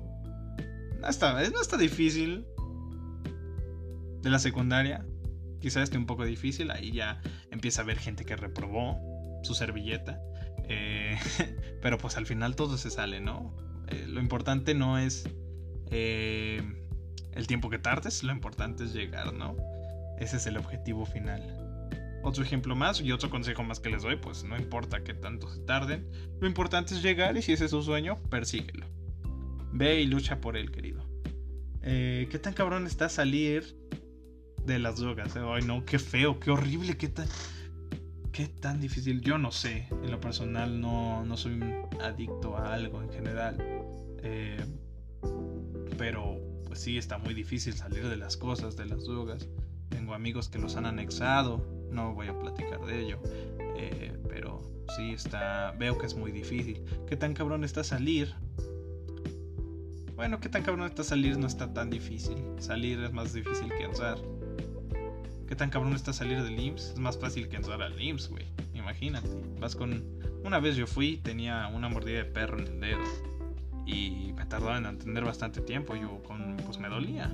No 1.01 1.09
está, 1.09 1.33
no 1.49 1.63
está 1.63 1.79
difícil. 1.79 2.45
De 4.21 4.29
la 4.29 4.41
secundaria, 4.41 5.07
quizás 5.59 5.85
esté 5.85 5.97
un 5.97 6.05
poco 6.05 6.27
difícil. 6.27 6.71
Ahí 6.71 6.93
ya 6.93 7.23
empieza 7.51 7.81
a 7.81 7.85
haber 7.85 7.99
gente 7.99 8.27
que 8.27 8.37
reprobó 8.37 9.01
su 9.43 9.55
servilleta. 9.55 10.21
Eh, 10.69 11.17
pero 11.81 11.97
pues 11.97 12.19
al 12.19 12.27
final 12.27 12.57
todo 12.57 12.77
se 12.77 12.91
sale, 12.91 13.21
¿no? 13.21 13.57
Eh, 13.87 14.05
lo 14.07 14.21
importante 14.21 14.75
no 14.75 14.99
es 14.99 15.27
eh, 15.91 16.78
el 17.39 17.47
tiempo 17.47 17.71
que 17.71 17.79
tardes, 17.79 18.25
lo 18.25 18.33
importante 18.33 18.85
es 18.85 18.93
llegar, 18.93 19.33
¿no? 19.33 19.57
Ese 20.19 20.39
es 20.39 20.47
el 20.47 20.57
objetivo 20.57 21.07
final. 21.07 21.41
Otro 22.25 22.43
ejemplo 22.43 22.75
más 22.75 23.01
y 23.01 23.13
otro 23.13 23.31
consejo 23.31 23.63
más 23.63 23.79
que 23.79 23.91
les 23.91 24.03
doy, 24.03 24.17
pues 24.17 24.43
no 24.43 24.57
importa 24.57 25.05
que 25.05 25.15
tanto 25.15 25.49
se 25.49 25.61
tarden, 25.61 26.11
lo 26.41 26.49
importante 26.49 26.95
es 26.95 27.03
llegar 27.03 27.37
y 27.37 27.43
si 27.43 27.53
ese 27.53 27.67
es 27.67 27.71
su 27.71 27.81
sueño, 27.83 28.17
persíguelo. 28.29 28.87
Ve 29.73 30.01
y 30.01 30.07
lucha 30.07 30.41
por 30.41 30.57
él, 30.57 30.73
querido. 30.73 31.07
¿Qué 31.81 32.41
tan 32.43 32.55
cabrón 32.55 32.87
está 32.87 33.09
salir 33.09 33.77
de 34.67 34.81
las 34.81 34.99
drogas? 34.99 35.37
Ay, 35.37 35.63
no, 35.63 35.85
qué 35.85 36.01
feo, 36.01 36.41
qué 36.41 36.51
horrible, 36.51 36.97
qué 36.97 37.09
tan 37.09 37.29
¿Qué 38.33 38.47
tan 38.47 38.81
difícil? 38.81 39.21
Yo 39.21 39.39
no 39.39 39.51
sé. 39.51 39.87
En 39.91 40.11
lo 40.11 40.21
personal 40.21 40.81
no, 40.81 41.25
no 41.25 41.37
soy 41.37 41.61
adicto 42.01 42.57
a 42.57 42.75
algo 42.75 43.03
en 43.03 43.11
general. 43.11 43.57
Eh, 44.23 44.65
pero 45.97 46.48
sí, 46.79 46.99
está 46.99 47.19
muy 47.19 47.35
difícil 47.35 47.75
salir 47.75 48.09
de 48.09 48.17
las 48.17 48.37
cosas, 48.37 48.77
de 48.77 48.87
las 48.87 49.05
drogas. 49.05 49.49
Tengo 49.89 50.15
amigos 50.15 50.49
que 50.49 50.59
los 50.59 50.77
han 50.77 50.87
anexado. 50.87 51.67
No 51.91 52.15
voy 52.15 52.29
a 52.29 52.39
platicar 52.39 52.85
de 52.85 53.01
ello. 53.01 53.21
Eh, 53.77 54.17
pero 54.29 54.63
sí 54.97 55.13
está. 55.13 55.73
Veo 55.79 55.99
que 55.99 56.07
es 56.07 56.15
muy 56.15 56.33
difícil. 56.33 56.83
¿Qué 57.07 57.17
tan 57.17 57.35
cabrón 57.35 57.65
está 57.65 57.85
salir? 57.85 58.35
Bueno, 60.19 60.41
qué 60.41 60.49
tan 60.49 60.65
cabrón 60.65 60.87
está 60.87 61.05
salir 61.05 61.39
no 61.39 61.47
está 61.47 61.73
tan 61.73 61.91
difícil. 61.91 62.37
Salir 62.59 63.01
es 63.05 63.13
más 63.13 63.33
difícil 63.33 63.69
que 63.69 63.85
entrar. 63.85 64.19
¿Qué 65.47 65.55
tan 65.55 65.71
cabrón 65.71 65.95
está 65.95 66.13
salir 66.13 66.43
del 66.43 66.59
IMSS? 66.59 66.91
Es 66.95 66.99
más 66.99 67.17
fácil 67.17 67.49
que 67.49 67.57
entrar 67.57 67.81
al 67.81 68.01
IMSS, 68.01 68.29
güey. 68.29 68.45
Imagínate. 68.75 69.29
Vas 69.61 69.77
con. 69.77 70.05
Una 70.45 70.59
vez 70.59 70.77
yo 70.77 70.87
fui, 70.87 71.19
tenía 71.19 71.69
una 71.69 71.89
mordida 71.89 72.19
de 72.19 72.25
perro 72.25 72.59
en 72.59 72.67
el 72.67 72.81
dedo. 72.81 73.05
Y 73.87 74.33
me 74.37 74.45
tardaba 74.45 74.77
en 74.77 74.87
entender 74.87 75.25
bastante 75.25 75.61
tiempo. 75.61 75.95
Yo 75.95 76.23
con. 76.25 76.48
Pues 76.69 76.79
me 76.79 76.91
dolía. 76.91 77.31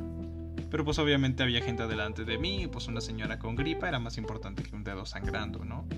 Pero 0.70 0.84
pues 0.84 1.00
obviamente 1.00 1.42
había 1.42 1.60
gente 1.60 1.82
adelante 1.82 2.24
de 2.24 2.38
mí. 2.38 2.68
Pues 2.70 2.86
una 2.86 3.00
señora 3.00 3.40
con 3.40 3.56
gripa 3.56 3.88
era 3.88 3.98
más 3.98 4.16
importante 4.16 4.62
que 4.62 4.76
un 4.76 4.84
dedo 4.84 5.04
sangrando, 5.06 5.64
¿no? 5.64 5.88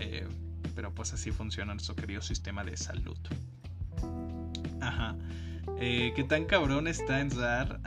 Eh, 0.00 0.26
pero 0.74 0.92
pues 0.92 1.12
así 1.12 1.30
funciona 1.30 1.72
nuestro 1.72 1.94
querido 1.94 2.20
sistema 2.20 2.64
de 2.64 2.76
salud. 2.76 3.16
Ajá. 4.80 5.14
Eh, 5.78 6.12
¿Qué 6.16 6.24
tan 6.24 6.46
cabrón 6.46 6.88
está 6.88 7.20
entrar 7.20 7.80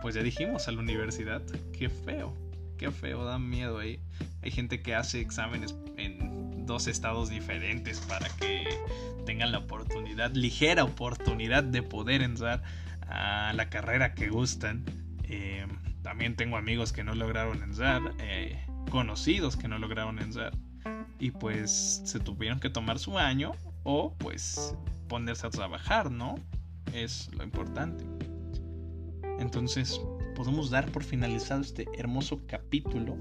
pues 0.00 0.14
ya 0.14 0.22
dijimos, 0.22 0.68
a 0.68 0.70
la 0.70 0.78
universidad? 0.78 1.42
Qué 1.72 1.88
feo 1.88 2.32
qué 2.80 2.90
feo, 2.90 3.24
da 3.24 3.38
miedo 3.38 3.78
ahí. 3.78 4.00
Hay 4.42 4.50
gente 4.50 4.80
que 4.80 4.94
hace 4.94 5.20
exámenes 5.20 5.74
en 5.98 6.64
dos 6.64 6.86
estados 6.86 7.28
diferentes 7.28 8.00
para 8.00 8.26
que 8.36 8.64
tengan 9.26 9.52
la 9.52 9.58
oportunidad, 9.58 10.34
ligera 10.34 10.84
oportunidad 10.84 11.62
de 11.62 11.82
poder 11.82 12.22
entrar 12.22 12.62
a 13.10 13.52
la 13.52 13.68
carrera 13.68 14.14
que 14.14 14.28
gustan. 14.28 14.84
Eh, 15.24 15.66
también 16.02 16.36
tengo 16.36 16.56
amigos 16.56 16.92
que 16.92 17.04
no 17.04 17.14
lograron 17.14 17.62
entrar, 17.62 18.14
eh, 18.20 18.64
conocidos 18.90 19.56
que 19.56 19.68
no 19.68 19.78
lograron 19.78 20.18
entrar. 20.18 20.56
Y 21.18 21.32
pues 21.32 22.00
se 22.04 22.20
tuvieron 22.20 22.60
que 22.60 22.70
tomar 22.70 22.98
su 22.98 23.18
año 23.18 23.52
o 23.82 24.14
pues 24.16 24.74
ponerse 25.08 25.46
a 25.46 25.50
trabajar, 25.50 26.10
¿no? 26.10 26.36
Es 26.94 27.30
lo 27.34 27.44
importante. 27.44 28.04
Entonces, 29.38 30.00
podemos 30.34 30.70
dar 30.70 30.90
por 30.90 31.04
finalizado 31.04 31.60
este 31.60 31.86
hermoso 31.94 32.40
capítulo. 32.46 33.16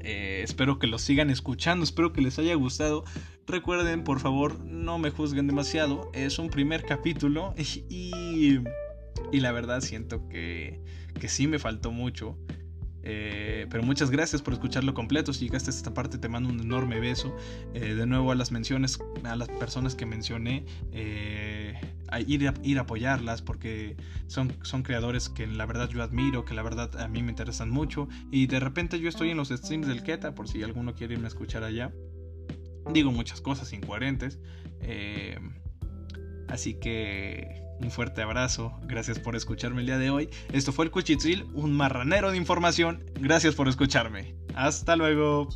Eh, 0.00 0.40
espero 0.42 0.80
que 0.80 0.88
lo 0.88 0.98
sigan 0.98 1.30
escuchando, 1.30 1.84
espero 1.84 2.12
que 2.12 2.20
les 2.20 2.38
haya 2.38 2.54
gustado. 2.54 3.04
Recuerden, 3.52 4.02
por 4.02 4.18
favor, 4.18 4.60
no 4.60 4.98
me 4.98 5.10
juzguen 5.10 5.46
demasiado. 5.46 6.10
Es 6.14 6.38
un 6.38 6.48
primer 6.48 6.86
capítulo 6.86 7.54
y, 7.90 8.60
y 9.30 9.40
la 9.40 9.52
verdad 9.52 9.82
siento 9.82 10.26
que, 10.30 10.80
que 11.20 11.28
sí 11.28 11.46
me 11.46 11.58
faltó 11.58 11.92
mucho. 11.92 12.38
Eh, 13.02 13.66
pero 13.68 13.82
muchas 13.82 14.10
gracias 14.10 14.40
por 14.40 14.54
escucharlo 14.54 14.94
completo. 14.94 15.34
Si 15.34 15.44
llegaste 15.44 15.68
a 15.68 15.74
esta 15.74 15.92
parte, 15.92 16.16
te 16.16 16.30
mando 16.30 16.48
un 16.48 16.60
enorme 16.60 16.98
beso. 16.98 17.36
Eh, 17.74 17.94
de 17.94 18.06
nuevo 18.06 18.32
a 18.32 18.34
las 18.34 18.52
menciones, 18.52 18.98
a 19.22 19.36
las 19.36 19.50
personas 19.50 19.94
que 19.94 20.06
mencioné, 20.06 20.64
eh, 20.90 21.74
a 22.08 22.20
ir, 22.20 22.48
a, 22.48 22.54
ir 22.62 22.78
apoyarlas 22.78 23.42
porque 23.42 23.96
son, 24.28 24.56
son 24.62 24.82
creadores 24.82 25.28
que 25.28 25.46
la 25.46 25.66
verdad 25.66 25.90
yo 25.90 26.02
admiro, 26.02 26.46
que 26.46 26.54
la 26.54 26.62
verdad 26.62 26.98
a 26.98 27.06
mí 27.06 27.22
me 27.22 27.28
interesan 27.28 27.68
mucho. 27.68 28.08
Y 28.30 28.46
de 28.46 28.60
repente 28.60 28.98
yo 28.98 29.10
estoy 29.10 29.28
en 29.28 29.36
los 29.36 29.50
streams 29.50 29.86
del 29.88 30.02
Keta, 30.02 30.34
por 30.34 30.48
si 30.48 30.62
alguno 30.62 30.94
quiere 30.94 31.12
irme 31.12 31.26
a 31.26 31.28
escuchar 31.28 31.64
allá. 31.64 31.92
Digo 32.90 33.12
muchas 33.12 33.40
cosas 33.40 33.72
incoherentes. 33.72 34.38
así 36.48 36.74
que 36.74 37.62
un 37.80 37.90
fuerte 37.90 38.22
abrazo, 38.22 38.78
gracias 38.84 39.18
por 39.18 39.34
escucharme 39.34 39.80
el 39.80 39.86
día 39.86 39.98
de 39.98 40.10
hoy. 40.10 40.30
Esto 40.52 40.72
fue 40.72 40.84
el 40.84 40.90
Cuchitril, 40.90 41.46
un 41.54 41.72
marranero 41.72 42.30
de 42.30 42.36
información. 42.36 43.04
Gracias 43.20 43.54
por 43.54 43.68
escucharme. 43.68 44.36
Hasta 44.54 44.96
luego. 44.96 45.48